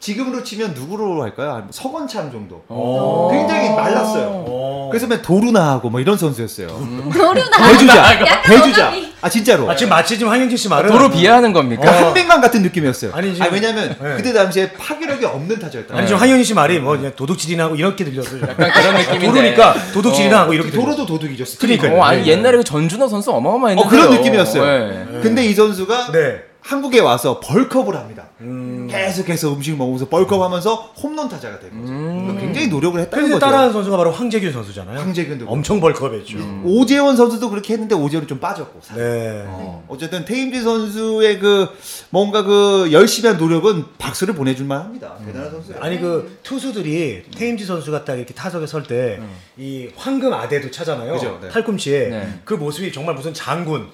지금으로 0.00 0.42
치면 0.42 0.72
누구로 0.74 1.22
할까요? 1.22 1.52
한 1.52 1.68
서건창 1.70 2.32
정도. 2.32 2.64
어. 2.68 3.28
굉장히 3.30 3.68
말랐어요. 3.70 4.44
어. 4.48 4.88
그래서 4.90 5.06
맨 5.06 5.20
도루나 5.22 5.72
하고 5.72 5.90
뭐 5.90 6.00
이런 6.00 6.16
선수였어요. 6.16 6.68
도루나 7.12 7.68
대주자, 7.70 7.96
약간 7.96 8.42
대주자. 8.42 8.88
어감이. 8.88 9.09
아 9.22 9.28
진짜로. 9.28 9.70
아 9.70 9.76
지금 9.76 9.90
마치 9.90 10.16
지금 10.16 10.32
황영진 10.32 10.56
씨 10.56 10.68
말은 10.68 10.90
도로 10.90 11.10
비하하는 11.10 11.52
겁니까? 11.52 11.82
그러니까 11.82 12.06
한백만 12.06 12.40
같은 12.40 12.62
느낌이었어요. 12.62 13.12
아니, 13.14 13.28
아니, 13.28 13.36
지금- 13.36 13.52
왜냐면 13.52 13.96
네. 14.00 14.16
그때 14.16 14.32
당시에 14.32 14.72
파괴력이 14.72 15.24
없는 15.26 15.58
타자였다. 15.58 15.94
아니 15.96 16.06
지금 16.06 16.20
황영진 16.20 16.44
씨 16.44 16.54
말이 16.54 16.78
뭐 16.78 16.96
그냥 16.96 17.12
도둑질이나 17.14 17.64
하고 17.64 17.76
이렇게 17.76 18.04
들렸어요. 18.04 18.40
약간 18.42 18.70
그런 18.72 18.94
느낌인데. 18.96 19.26
도루니까 19.26 19.74
도둑질이나 19.92 20.40
하고 20.40 20.54
이렇게 20.54 20.70
도로도 20.70 21.04
도둑이죠. 21.04 21.44
그러니까요. 21.58 21.98
어, 21.98 22.04
아니 22.04 22.22
네. 22.22 22.28
옛날에 22.28 22.56
그 22.56 22.64
전준호 22.64 23.08
선수 23.08 23.30
어마어마했는데. 23.32 23.86
어, 23.86 23.90
그런 23.90 24.10
느낌이었어요. 24.10 24.64
네. 24.88 25.20
근데 25.22 25.44
이 25.44 25.52
선수가 25.52 26.12
네. 26.12 26.40
한국에 26.62 27.00
와서 27.00 27.40
벌크업을 27.40 27.96
합니다. 27.96 28.24
음. 28.40 28.88
계속해서 28.90 29.52
음식 29.52 29.76
먹으면서 29.76 30.08
벌크업하면서 30.08 30.74
홈런 31.02 31.28
타자가 31.28 31.58
된 31.58 31.70
거죠. 31.80 31.92
음. 31.92 32.38
굉장히 32.40 32.68
노력을 32.68 32.98
했다는 33.00 33.28
거죠. 33.28 33.38
따라하는 33.38 33.72
선수가 33.72 33.96
바로 33.96 34.10
황재균 34.10 34.52
선수잖아요. 34.52 34.98
황재균도 34.98 35.46
엄청 35.48 35.80
벌크업했죠. 35.80 36.38
오재원 36.64 37.16
선수도 37.16 37.50
그렇게 37.50 37.74
했는데 37.74 37.94
오재원이 37.94 38.26
좀 38.26 38.38
빠졌고. 38.40 38.80
사실. 38.82 39.02
네. 39.02 39.44
어, 39.46 39.84
어쨌든 39.88 40.24
테임즈 40.24 40.62
선수의 40.62 41.38
그 41.38 41.68
뭔가 42.10 42.42
그 42.42 42.88
열심히 42.92 43.28
한 43.28 43.36
노력은 43.36 43.84
박수를 43.98 44.34
보내줄 44.34 44.64
만 44.66 44.80
합니다. 44.80 45.14
대단한 45.24 45.50
선수예요. 45.50 45.82
아니 45.82 46.00
그 46.00 46.38
투수들이 46.42 47.24
테임즈 47.36 47.66
선수가 47.66 48.04
딱 48.04 48.14
이렇게 48.16 48.32
타석에 48.34 48.66
설 48.66 48.84
때 48.84 49.20
이 49.58 49.90
황금 49.94 50.32
아대도 50.32 50.70
차잖아요. 50.70 51.12
그죠, 51.12 51.38
네. 51.42 51.48
팔꿈치에 51.50 52.08
네. 52.08 52.40
그 52.46 52.54
모습이 52.54 52.90
정말 52.92 53.14
무슨 53.14 53.34
장군, 53.34 53.88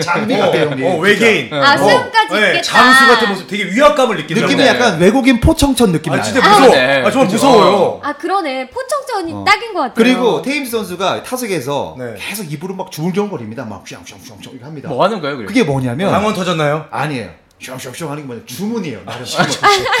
장비 0.00 0.34
어, 0.34 0.38
같아요, 0.38 0.70
형님. 0.70 0.86
어, 0.86 0.98
외계인, 0.98 1.52
아, 1.52 1.74
어, 1.74 1.76
수염까지 1.78 2.34
있겠다. 2.34 2.62
장수 2.62 3.06
같은 3.08 3.28
모습, 3.30 3.48
되게 3.56 3.74
위압감을 3.74 4.16
느끼더라고요. 4.16 4.46
느낌이 4.56 4.62
네. 4.62 4.68
약간 4.68 4.98
외국인 5.00 5.40
포청천 5.40 5.92
느낌이 5.92 6.14
아 6.14 6.20
나요. 6.20 6.24
진짜 6.32 6.48
무서워. 6.48 6.74
네. 6.74 7.02
아 7.04 7.10
정말 7.10 7.30
그죠. 7.30 7.46
무서워요. 7.48 8.00
아 8.02 8.12
그러네 8.12 8.70
포청천이 8.70 9.32
어. 9.32 9.44
딱인 9.44 9.72
것 9.72 9.80
같아요. 9.80 9.94
그리고 9.94 10.42
테임즈 10.42 10.70
선수가 10.70 11.22
타석에서 11.22 11.96
네. 11.98 12.14
계속 12.18 12.50
입으로 12.52 12.74
막 12.74 12.90
주물주물거립니다. 12.90 13.64
막 13.64 13.84
숑숑숑숑 13.84 14.50
이렇게 14.50 14.64
합니다. 14.64 14.88
뭐 14.88 15.04
하는 15.04 15.20
거예요, 15.20 15.36
그래? 15.36 15.46
그게 15.46 15.62
뭐냐면 15.62 16.10
강원 16.10 16.34
터졌나요? 16.34 16.86
아니에요. 16.90 17.30
숑숑숑 17.60 18.06
하는 18.08 18.22
게 18.22 18.26
뭐냐 18.26 18.42
주문이에요. 18.44 19.04
나름. 19.04 19.24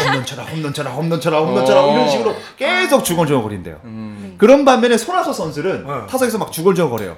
홈런 0.04 0.26
쳐라, 0.26 0.44
홈런 0.44 0.74
쳐라, 0.74 0.90
홈런 0.90 1.20
쳐라, 1.20 1.40
홈런 1.40 1.64
쳐라 1.66 1.84
어. 1.84 1.92
이런 1.92 2.10
식으로 2.10 2.36
계속 2.58 3.02
주걸주걸거린대요. 3.02 3.80
음. 3.84 4.34
그런 4.36 4.64
반면에 4.64 4.98
손아섭 4.98 5.34
선수는 5.34 5.84
어. 5.86 6.06
타석에서 6.08 6.36
막 6.38 6.52
주걸주걸거려요. 6.52 7.16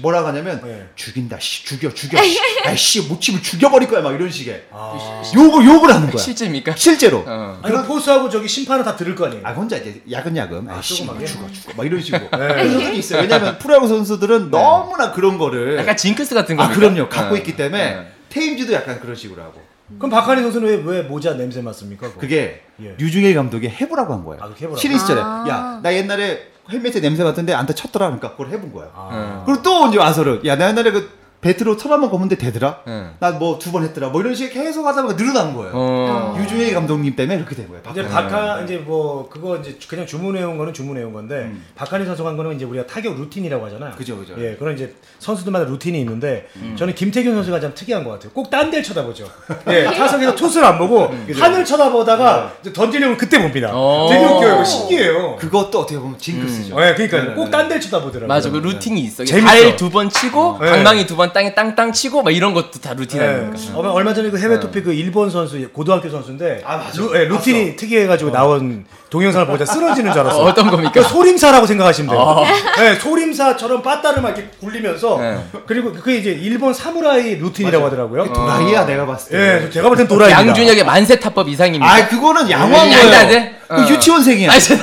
뭐라고 0.00 0.28
하냐면 0.28 0.60
네. 0.64 0.86
죽인다, 0.94 1.38
씨, 1.40 1.64
죽여, 1.64 1.92
죽여, 1.92 2.22
씨, 2.22 2.38
아씨 2.64 3.00
묻히면 3.02 3.42
죽여버릴 3.42 3.88
거야, 3.88 4.00
막 4.00 4.12
이런 4.14 4.30
식의 4.30 4.64
아. 4.70 5.22
욕을 5.34 5.64
욕을 5.64 5.92
하는 5.92 6.08
거야. 6.10 6.22
실제입니까? 6.22 6.74
실제로. 6.76 7.24
어. 7.26 7.58
아니 7.62 7.74
그 7.74 7.86
포수하고 7.86 8.28
저기 8.28 8.46
심판은 8.48 8.84
다 8.84 8.94
들을 8.94 9.14
거 9.16 9.26
아니에요. 9.26 9.42
아 9.44 9.52
혼자 9.52 9.76
이제 9.76 10.02
야근야근 10.10 10.68
아, 10.70 10.78
아씨 10.78 10.96
조그맣게? 10.98 11.26
죽어 11.26 11.50
죽어 11.50 11.72
막 11.76 11.84
이런 11.86 12.00
식으로 12.00 12.20
네. 12.22 12.28
그런 12.30 12.80
적이 12.80 12.98
있어요. 12.98 13.22
왜냐면 13.22 13.58
프로야구 13.58 13.88
선수들은 13.88 14.50
너무나 14.50 15.12
그런 15.12 15.36
거를 15.38 15.76
약간 15.78 15.96
징크스 15.96 16.34
같은 16.34 16.58
아 16.60 16.68
겁니까? 16.68 16.80
그럼요 16.80 17.08
갖고 17.08 17.34
어. 17.34 17.38
있기 17.38 17.56
때문에 17.56 17.94
어. 17.96 18.04
테임즈도 18.28 18.72
약간 18.72 19.00
그런 19.00 19.16
식으로 19.16 19.42
하고 19.42 19.60
그럼 19.98 20.10
박한이 20.10 20.42
선수는 20.42 20.68
왜, 20.68 20.96
왜 20.96 21.02
모자 21.02 21.34
냄새 21.36 21.60
맡습니까? 21.62 22.08
그거? 22.08 22.20
그게 22.20 22.62
예. 22.82 22.94
류중일 22.98 23.34
감독이 23.34 23.68
해보라고 23.68 24.12
한 24.12 24.24
거예요. 24.24 24.42
아, 24.42 24.46
그렇게 24.46 24.64
해보라고? 24.64 24.80
신인 24.80 24.98
시절에 24.98 25.20
아. 25.22 25.44
야 25.48 25.71
나 25.71 25.94
옛날에 25.94 26.50
헬멧에 26.70 27.00
냄새 27.00 27.24
맡은데 27.24 27.52
안타 27.52 27.74
쳤더라 27.74 28.06
그러니까 28.06 28.30
그걸 28.32 28.48
해본 28.48 28.72
거야. 28.72 28.88
아. 28.94 29.42
그리고 29.44 29.62
또 29.62 29.88
이제 29.88 29.98
와서는 29.98 30.44
야 30.46 30.57
나 30.57 30.68
옛날에 30.68 30.90
그 30.92 31.19
배트로 31.40 31.76
털 31.78 31.90
한번 31.92 32.10
검은데 32.10 32.36
되더라. 32.36 32.80
응. 32.86 33.14
나 33.18 33.31
뭐 33.31 33.58
두 33.58 33.72
번 33.72 33.82
했더라. 33.84 34.08
뭐 34.08 34.20
이런 34.20 34.34
식으로 34.34 34.52
계속 34.62 34.86
하다 34.86 35.02
보니까 35.02 35.16
늘어난 35.16 35.54
거예요. 35.54 35.72
어. 35.74 36.36
유주혜 36.38 36.72
감독님 36.74 37.16
때문에 37.16 37.36
그렇게 37.38 37.54
된 37.56 37.66
거예요. 37.68 37.82
이제 37.92 38.02
박하- 38.02 38.28
박하 38.28 38.60
이제 38.62 38.76
뭐 38.76 39.26
그거 39.30 39.56
이제 39.56 39.78
그냥 39.88 40.06
주문해 40.06 40.42
온 40.42 40.58
거는 40.58 40.74
주문해 40.74 41.02
온 41.04 41.12
건데 41.14 41.36
음. 41.36 41.64
박한이 41.76 42.04
선수가 42.04 42.28
한 42.28 42.36
거는 42.36 42.56
이제 42.56 42.64
우리가 42.66 42.86
타격 42.86 43.16
루틴이라고 43.16 43.64
하잖아요. 43.66 43.92
그죠, 43.96 44.18
그죠. 44.18 44.34
예, 44.38 44.54
그런 44.56 44.74
이제 44.74 44.94
선수들마다 45.18 45.64
루틴이 45.64 45.98
있는데 46.00 46.46
음. 46.56 46.74
저는 46.78 46.94
김태균 46.94 47.34
선수가 47.34 47.60
좀 47.60 47.72
특이한 47.74 48.04
것 48.04 48.10
같아요. 48.10 48.32
꼭 48.32 48.50
딴 48.50 48.70
데를 48.70 48.82
쳐다보죠. 48.84 49.26
예, 49.70 49.84
타석에서 49.84 50.34
투수를 50.34 50.66
안 50.66 50.76
보고 50.78 51.06
음. 51.06 51.26
하늘 51.34 51.64
쳐다보다가 51.64 52.52
이제 52.60 52.72
던지려고 52.72 53.16
그때 53.16 53.40
봅니다. 53.40 53.70
어. 53.72 54.08
되게 54.10 54.24
웃겨요. 54.26 54.64
신기해요. 54.64 55.36
그것도 55.36 55.80
어떻게 55.80 55.98
보면 55.98 56.18
징크스죠. 56.18 56.74
예, 56.84 56.94
그러니까요. 56.94 57.24
네, 57.30 57.34
꼭 57.34 57.44
네. 57.46 57.50
딴 57.50 57.68
데를 57.68 57.80
쳐다보더라고요. 57.80 58.28
맞아 58.28 58.50
그 58.50 58.58
루틴이 58.58 59.00
있어. 59.02 59.24
재밌어. 59.24 59.46
발두번 59.46 60.10
치고 60.10 60.58
네. 60.60 60.70
방망이 60.70 61.06
두번 61.06 61.29
땅에 61.32 61.54
땅땅 61.54 61.92
치고 61.92 62.22
막 62.22 62.30
이런 62.30 62.54
것도 62.54 62.80
다 62.80 62.94
루틴 62.94 63.20
예. 63.20 63.24
아닙니까? 63.26 63.58
어, 63.74 63.92
얼마 63.92 64.12
전에 64.14 64.30
그 64.30 64.38
해외 64.38 64.58
토픽 64.60 64.84
그 64.84 64.92
일본 64.92 65.30
선수 65.30 65.56
고등학교 65.72 66.08
선수인데 66.10 66.62
아, 66.64 66.76
맞아. 66.76 67.00
루, 67.00 67.12
예, 67.16 67.24
루틴이 67.24 67.76
특이해가지고 67.76 68.30
나온 68.30 68.84
동영상을 69.10 69.46
보다 69.46 69.64
쓰러지는 69.64 70.12
줄 70.12 70.20
알았어. 70.20 70.40
어, 70.40 70.44
어떤 70.44 70.70
겁니까? 70.70 70.92
그 70.92 71.02
소림사라고 71.02 71.66
생각하시면 71.66 72.10
돼요. 72.14 72.44
네, 72.78 72.94
소림사처럼 72.94 73.82
빠따를 73.82 74.22
막 74.22 74.36
이렇게 74.36 74.50
굴리면서 74.60 75.18
네. 75.20 75.38
그리고 75.66 75.92
그게 75.92 76.16
이제 76.16 76.30
일본 76.30 76.72
사무라이 76.72 77.36
루틴이라고 77.36 77.86
하더라고요. 77.86 78.24
그 78.24 78.32
도라이야 78.32 78.86
내가 78.86 79.06
봤을 79.06 79.32
때. 79.32 79.64
예, 79.66 79.70
제가 79.70 79.88
볼땐 79.88 80.06
도라이입니다. 80.06 80.48
양준혁의 80.48 80.84
만세 80.84 81.18
타법 81.18 81.48
이상입니다. 81.48 81.92
아 81.92 82.06
그거는 82.08 82.50
양호한 82.50 82.86
안 82.86 82.90
돼, 82.90 82.96
거예요. 83.02 83.18
안 83.18 83.28
돼? 83.28 83.56
그 83.68 83.74
어. 83.74 83.88
유치원생이야. 83.88 84.50
아, 84.50 84.58
진짜. 84.58 84.82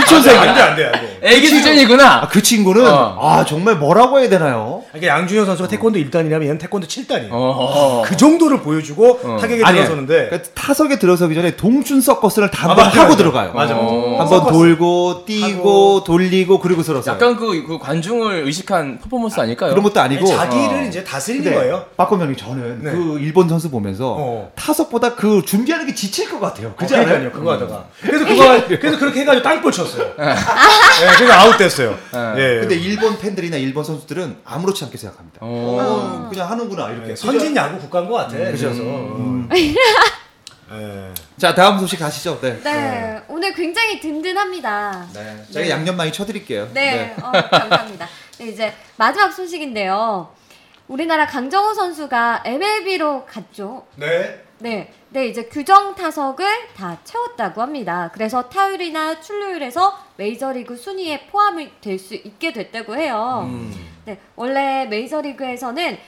유치원생 0.00 0.38
안돼 0.40 0.60
안돼 0.62 0.84
안돼. 0.86 1.17
애기 1.22 1.46
수준이구나. 1.48 2.22
아, 2.22 2.28
그 2.28 2.42
친구는 2.42 2.86
어. 2.86 3.18
아 3.20 3.44
정말 3.44 3.76
뭐라고 3.76 4.18
해야 4.18 4.28
되나요? 4.28 4.82
그러니까 4.92 5.14
양준현 5.14 5.46
선수가 5.46 5.68
태권도 5.68 5.98
1단이라면 5.98 6.42
얘는 6.42 6.58
태권도 6.58 6.86
7단이에요. 6.86 7.28
어. 7.30 8.02
그 8.04 8.16
정도를 8.16 8.60
보여주고 8.62 9.20
어. 9.22 9.36
타격에 9.40 9.64
아니에요. 9.64 9.84
들어서는데 9.84 10.26
그러니까 10.28 10.50
타석에 10.54 10.98
들어서기 10.98 11.34
전에 11.34 11.56
동춘 11.56 12.00
서커스를 12.00 12.50
다 12.50 12.66
아, 12.66 12.70
한번 12.70 12.86
맞아, 12.86 13.02
하고. 13.04 13.16
들어가요. 13.16 13.52
맞아, 13.52 13.74
맞아. 13.74 13.86
어. 13.86 14.16
한번. 14.18 14.48
돌고 14.52 15.24
뛰고 15.26 16.04
돌리고 16.04 16.58
그리고 16.60 16.82
서러서 16.82 17.12
약간 17.12 17.36
그, 17.36 17.64
그 17.66 17.78
관중을 17.78 18.44
의식한 18.46 18.98
퍼포먼스 19.00 19.40
아닐까요? 19.40 19.70
그런 19.70 19.82
것도 19.82 20.00
아니고 20.00 20.26
자기를 20.26 20.84
어. 20.84 20.86
이제 20.86 21.04
다스리는 21.04 21.44
근데 21.44 21.56
거예요. 21.56 21.84
박건명이 21.96 22.36
저는 22.36 22.80
네. 22.82 22.90
그 22.92 23.18
일본 23.20 23.48
선수 23.48 23.70
보면서 23.70 24.16
어. 24.18 24.50
타석보다 24.54 25.14
그 25.14 25.42
준비하는 25.44 25.86
게 25.86 25.94
지칠 25.94 26.28
것 26.30 26.40
같아요. 26.40 26.72
그지 26.76 26.94
어, 26.94 26.98
않아요? 26.98 27.30
그거 27.30 27.52
하다가. 27.52 27.84
그래서 28.00 28.24
그거, 28.26 28.66
그래서 28.80 28.98
그렇게 28.98 29.20
해가지고 29.20 29.42
땅볼 29.42 29.72
쳤어요. 29.72 30.06
예, 31.08 31.16
그래서 31.16 31.32
아웃됐어요. 31.32 31.98
예. 32.36 32.60
근데 32.60 32.74
일본 32.76 33.18
팬들이나 33.18 33.56
일본 33.56 33.84
선수들은 33.84 34.40
아무렇지 34.44 34.84
않게 34.84 34.96
생각합니다. 34.96 35.38
어. 35.40 35.46
어, 35.46 36.28
그냥 36.28 36.50
하는구나 36.50 36.90
이렇게. 36.90 37.10
예, 37.10 37.16
선진 37.16 37.54
야구 37.56 37.78
국가인 37.78 38.08
것 38.08 38.14
같아. 38.14 38.36
음. 38.36 38.44
그래서. 38.44 38.68
음. 38.68 39.48
예. 39.54 41.14
자 41.38 41.54
다음 41.54 41.78
소식 41.78 41.98
가시죠. 41.98 42.40
네. 42.40 42.60
네, 42.62 43.22
오늘 43.28 43.54
굉장히 43.54 44.00
든든합니다. 44.00 45.06
네. 45.14 45.42
제가 45.50 45.68
양념 45.70 45.96
많이 45.96 46.12
쳐드릴게요. 46.12 46.68
네, 46.74 47.14
어, 47.22 47.30
감사합니다. 47.32 48.08
네, 48.38 48.46
이제 48.48 48.74
마지막 48.96 49.32
소식인데요. 49.32 50.28
우리나라 50.88 51.26
강정호 51.26 51.74
선수가 51.74 52.42
MLB로 52.44 53.24
갔죠. 53.26 53.86
네. 53.96 54.42
네, 54.60 54.92
네 55.10 55.26
이제 55.26 55.44
규정 55.44 55.94
타석을 55.94 56.46
다 56.74 56.98
채웠다고 57.04 57.62
합니다. 57.62 58.10
그래서 58.12 58.48
타율이나 58.48 59.20
출루율에서 59.20 59.98
메이저리그 60.16 60.76
순위에 60.76 61.26
포함이 61.26 61.80
될 61.80 61.98
수 61.98 62.14
있게 62.14 62.52
됐다고 62.52 62.96
해요. 62.96 63.42
음. 63.46 63.72
네, 64.04 64.18
원래 64.34 64.86
메이저리그에서는 64.86 65.98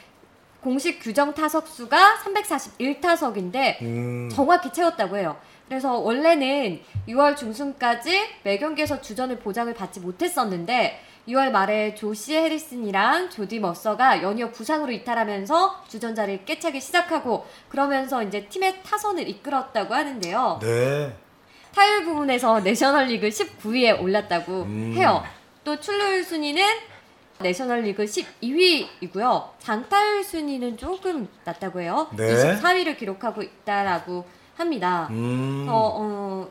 공식 0.61 1.01
규정 1.01 1.33
타석 1.33 1.69
수가 1.69 2.17
341타석인데 2.25 3.83
음. 3.83 4.29
정확히 4.33 4.73
채웠다고 4.73 5.17
해요. 5.17 5.37
그래서 5.69 5.99
원래는 5.99 6.81
6월 7.09 7.37
중순까지 7.37 8.11
매 8.43 8.59
경기에서 8.59 9.01
주전을 9.01 9.39
보장을 9.39 9.73
받지 9.75 10.01
못했었는데 10.01 11.01
6월 11.31 11.51
말에 11.51 11.95
조시 11.95 12.35
해리슨이랑 12.35 13.31
조디 13.31 13.61
머서가 13.61 14.23
연이어 14.23 14.51
부상으로 14.51 14.93
이탈하면서 14.93 15.85
주전 15.89 16.15
자리를 16.15 16.45
깨차기 16.45 16.81
시작하고 16.81 17.47
그러면서 17.69 18.23
이제 18.23 18.47
팀의 18.47 18.83
타선을 18.83 19.29
이끌었다고 19.29 19.95
하는데요. 19.95 20.59
네. 20.61 21.17
타율 21.75 22.05
부분에서 22.05 22.61
내셔널리그 22.61 23.29
19위에 23.29 24.01
올랐다고 24.01 24.63
음. 24.63 24.93
해요. 24.97 25.23
또 25.63 25.79
출루율 25.79 26.25
순위는 26.25 26.63
내셔널리그 27.41 28.05
12위이고요. 28.05 29.51
장타율 29.61 30.25
순위는 30.25 30.77
조금 30.77 31.29
낮다고 31.45 31.81
해요. 31.81 32.09
네. 32.17 32.27
24위를 32.27 32.99
기록하고 32.99 33.43
있다라고 33.43 34.27
합니다. 34.57 35.07
음. 35.11 35.67
어, 35.69 35.73
어, 35.95 36.49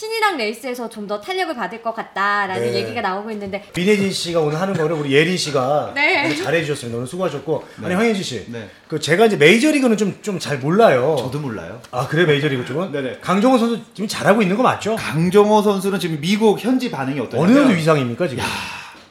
신이랑 0.00 0.38
레이스에서 0.38 0.88
좀 0.88 1.06
더 1.10 1.20
탄력을 1.20 1.54
받을 1.56 1.82
것 1.82 1.92
같다라는 1.94 2.70
네. 2.70 2.74
얘기가 2.74 3.00
나오고 3.00 3.30
있는데 3.32 3.64
민혜진 3.74 4.12
씨가 4.12 4.38
오늘 4.40 4.60
하는 4.60 4.72
거를 4.74 4.94
우리 4.96 5.12
예린 5.12 5.36
씨가 5.36 5.90
네. 5.94 6.24
오늘 6.24 6.36
잘해 6.36 6.62
주셨습니다. 6.62 6.96
오늘 6.98 7.06
수고하셨고. 7.08 7.64
아니, 7.82 7.94
황현진 7.94 8.22
씨. 8.22 8.44
네. 8.52 8.68
그 8.86 9.00
제가 9.00 9.26
이제 9.26 9.36
메이저리그는 9.36 9.96
좀 9.96 10.14
좀 10.22 10.38
잘 10.38 10.58
몰라요. 10.58 11.16
저도 11.18 11.40
몰라요. 11.40 11.80
아, 11.90 12.06
그래, 12.06 12.24
메이저리그 12.26 12.64
쪽은? 12.64 12.92
네네. 12.92 13.18
강정호 13.20 13.58
선수 13.58 13.80
지금 13.92 14.06
잘하고 14.06 14.40
있는 14.42 14.56
거 14.56 14.62
맞죠? 14.62 14.94
강정호 14.96 15.62
선수는 15.62 15.98
지금 15.98 16.18
미국 16.20 16.60
현지 16.64 16.90
반응이 16.90 17.18
어떠냐면 17.20 17.50
어느 17.50 17.58
정도 17.58 17.74
위상입니까, 17.74 18.28
지금? 18.28 18.44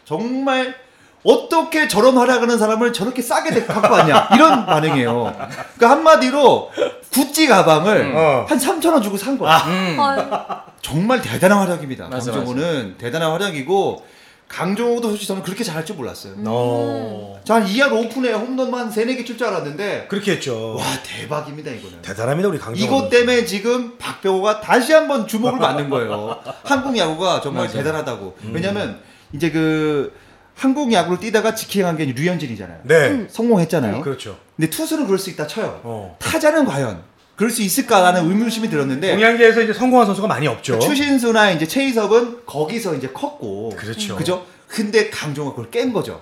정말 0.06 0.74
어떻게 1.24 1.88
저런 1.90 2.16
활약하는 2.18 2.58
사람을 2.58 2.94
저렇게 2.94 3.22
싸게 3.22 3.52
데- 3.52 3.66
갖고 3.66 3.94
왔냐 3.94 4.30
이런 4.36 4.66
반응이에요. 4.66 5.36
그러니까 5.76 5.90
한마디로 5.90 6.72
구찌 7.12 7.46
가방을 7.48 8.14
어. 8.16 8.46
한 8.48 8.58
3천 8.58 8.94
원 8.94 9.02
주고 9.04 9.18
산 9.18 9.38
거야. 9.38 9.58
음. 9.68 9.98
어, 10.80 10.82
정말 10.82 11.22
대단한 11.22 11.60
활약입니다. 11.60 12.08
맞아, 12.08 12.32
강정호는 12.32 12.96
대단한 12.98 13.32
활약이고 13.32 14.06
강정호도 14.48 15.10
솔직히 15.10 15.28
저는 15.28 15.44
그렇게 15.44 15.64
잘할 15.64 15.86
줄 15.86 15.96
몰랐어요. 15.96 16.34
어. 16.48 17.40
저한 17.44 17.66
2할 17.68 17.92
오픈에 17.94 18.34
홈런만 18.34 18.80
한 18.86 18.92
3, 18.92 19.04
4개 19.06 19.24
칠 19.26 19.38
줄 19.38 19.46
알았는데 19.48 20.08
그렇게 20.10 20.34
했죠. 20.34 20.76
와 20.76 20.84
대박입니다 21.04 21.70
이거는. 21.72 22.02
대단합니다, 22.02 22.50
우리 22.50 22.58
강정호. 22.58 22.84
이것. 22.98 23.10
때문에 23.10 23.46
지금 23.46 23.98
박병호가 24.00 24.62
다시 24.62 24.92
한번 24.94 25.28
주목을 25.28 25.60
받는 25.60 25.90
거예요. 25.92 26.40
한국 26.64 26.98
야구가 26.98 27.42
정말 27.42 27.66
맞아요. 27.66 27.78
대단하다고. 27.78 28.38
왜냐면 28.52 29.00
이제 29.34 29.52
그 29.52 30.14
한국 30.56 30.92
야구를 30.92 31.20
뛰다가 31.20 31.54
직행한 31.54 31.96
게 31.96 32.06
류현진이잖아요. 32.06 32.80
네. 32.84 33.28
성공했잖아요. 33.30 34.02
그렇죠. 34.02 34.38
근데 34.58 34.70
투수는 34.72 35.06
그럴 35.06 35.20
수 35.20 35.30
있다 35.30 35.46
쳐요. 35.46 35.80
어. 35.84 36.18
타자는 36.20 36.66
과연 36.66 37.04
그럴 37.40 37.50
수 37.50 37.62
있을까라는 37.62 38.30
의문심이 38.30 38.70
들었는데 38.70 39.14
동양계에서 39.14 39.62
이제 39.62 39.72
성공한 39.72 40.06
선수가 40.06 40.28
많이 40.28 40.46
없죠. 40.46 40.74
그 40.74 40.80
추신수나 40.80 41.52
이제 41.52 41.66
최희섭은 41.66 42.46
거기서 42.46 42.96
이제 42.96 43.08
컸고 43.08 43.70
그렇죠. 43.78 44.18
그죠? 44.18 44.46
근데 44.68 45.10
강정호가 45.10 45.56
그걸 45.56 45.72
깬 45.72 45.94
거죠. 45.94 46.22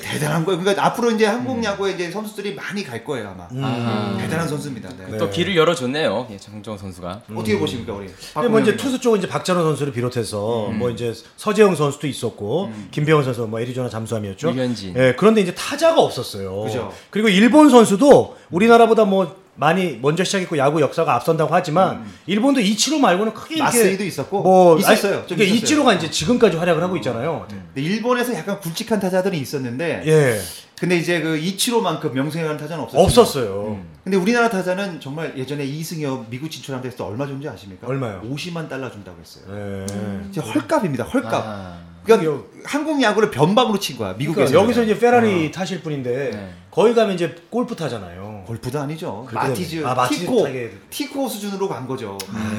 대단한 0.00 0.44
거예요. 0.44 0.60
그러니까 0.60 0.84
앞으로 0.86 1.12
이제 1.12 1.26
한국 1.26 1.62
야구에 1.62 1.92
이제 1.92 2.10
선수들이 2.10 2.54
많이 2.54 2.82
갈 2.82 3.04
거예요 3.04 3.28
아마. 3.28 3.46
음. 3.52 3.62
아. 3.62 4.16
대단한 4.20 4.48
선수입니다. 4.48 4.88
네. 4.98 5.06
네. 5.12 5.18
또 5.18 5.30
길을 5.30 5.56
열어줬네요. 5.56 6.26
예, 6.30 6.36
장정호 6.36 6.76
선수가. 6.76 7.22
어떻게 7.34 7.58
보십니까 7.58 7.92
우리? 7.92 8.08
근데 8.34 8.48
뭐 8.48 8.58
이제 8.58 8.76
투수 8.76 8.98
쪽은 8.98 9.20
이제 9.20 9.28
박찬호 9.28 9.62
선수를 9.62 9.92
비롯해서 9.92 10.70
음. 10.70 10.78
뭐 10.78 10.90
이제 10.90 11.14
서재영 11.36 11.76
선수도 11.76 12.06
있었고 12.08 12.72
김병현 12.90 13.24
선수 13.24 13.46
뭐 13.46 13.60
애리조나 13.60 13.88
잠수함이었죠. 13.88 14.50
류현진. 14.50 14.94
예, 14.96 15.14
그런데 15.16 15.40
이제 15.40 15.54
타자가 15.54 16.00
없었어요. 16.00 16.62
그죠. 16.62 16.92
리고 17.14 17.28
일본 17.28 17.70
선수도 17.70 18.36
우리나라보다 18.52 19.04
뭐 19.04 19.42
많이 19.54 19.98
먼저 20.00 20.24
시작했고 20.24 20.56
야구 20.56 20.80
역사가 20.80 21.14
앞선다고 21.16 21.54
하지만 21.54 22.06
일본도 22.26 22.60
이치로 22.60 22.98
말고는 22.98 23.34
크게 23.34 23.56
이렇게 23.56 23.62
음. 23.62 23.64
마스이도 23.64 24.04
있었고 24.04 24.42
뭐 24.42 24.78
있었어요. 24.78 25.24
있었어요. 25.26 25.42
이치로가 25.42 25.94
이제 25.94 26.10
지금까지 26.10 26.56
활약을 26.56 26.82
하고 26.82 26.96
있잖아요. 26.96 27.46
근데 27.48 27.82
일본에서 27.82 28.34
약간 28.34 28.60
굵직한 28.60 28.98
타자들이 29.00 29.38
있었는데 29.38 30.02
예, 30.06 30.40
근데 30.78 30.96
이제 30.96 31.20
그 31.20 31.36
이치로만큼 31.36 32.14
명성해가는 32.14 32.58
타자는 32.58 32.84
없었어요. 32.84 33.04
없었어요. 33.04 33.82
근데 34.04 34.16
우리나라 34.16 34.48
타자는 34.48 35.00
정말 35.00 35.36
예전에 35.36 35.64
이승엽 35.64 36.26
미국 36.30 36.50
진출한 36.50 36.82
데서 36.82 37.06
얼마 37.06 37.26
준지 37.26 37.48
아십니까? 37.48 37.86
얼마요? 37.86 38.22
50만 38.24 38.68
달러 38.68 38.90
준다고 38.90 39.18
했어요. 39.20 39.44
예. 39.50 39.86
진짜 40.32 40.40
헐값입니다. 40.40 41.04
헐값. 41.04 41.44
아. 41.46 41.91
그러니까 42.04 42.42
한국 42.64 43.02
야구를 43.02 43.30
변방으로 43.30 43.78
친 43.78 43.96
거야. 43.98 44.14
미국에서. 44.14 44.50
그러니까 44.50 44.62
여기서 44.62 44.82
이제 44.84 44.98
페라리 44.98 45.50
타실 45.50 45.82
분인데 45.82 46.30
네. 46.32 46.52
거기 46.70 46.94
가면 46.94 47.14
이제 47.14 47.34
골프 47.50 47.76
타잖아요. 47.76 48.44
골프도 48.46 48.80
아니죠. 48.80 49.26
마티즈. 49.32 49.84
아, 49.84 49.94
마티즈 49.94 50.20
티코, 50.22 50.44
타게. 50.44 50.72
티코 50.90 51.28
수준으로 51.28 51.68
간 51.68 51.86
거죠. 51.86 52.16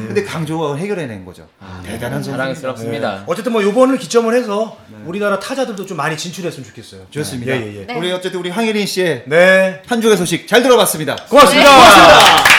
근데 0.08 0.24
강조가 0.24 0.76
해결해낸 0.76 1.26
거죠. 1.26 1.48
대단한 1.84 2.22
선수. 2.22 2.32
자랑스럽습니다. 2.32 3.20
예. 3.20 3.24
어쨌든 3.26 3.52
뭐 3.52 3.64
요번을 3.64 3.98
기점을 3.98 4.34
해서 4.34 4.78
우리나라 5.06 5.40
타자들도 5.40 5.86
좀 5.86 5.98
많이 5.98 6.16
진출했으면 6.18 6.68
좋겠어요. 6.68 7.08
좋습니다. 7.10 7.54
예, 7.54 7.62
예, 7.62 7.82
예. 7.82 7.86
네. 7.86 7.98
우리 7.98 8.12
어쨌든 8.12 8.40
우리 8.40 8.50
황혜린 8.50 8.86
씨의 8.86 9.24
네. 9.28 9.82
한 9.88 10.00
주의 10.00 10.16
소식 10.16 10.48
잘 10.48 10.62
들어봤습니다. 10.64 11.16
고맙습니다. 11.30 11.70
고맙습니다. 11.70 12.53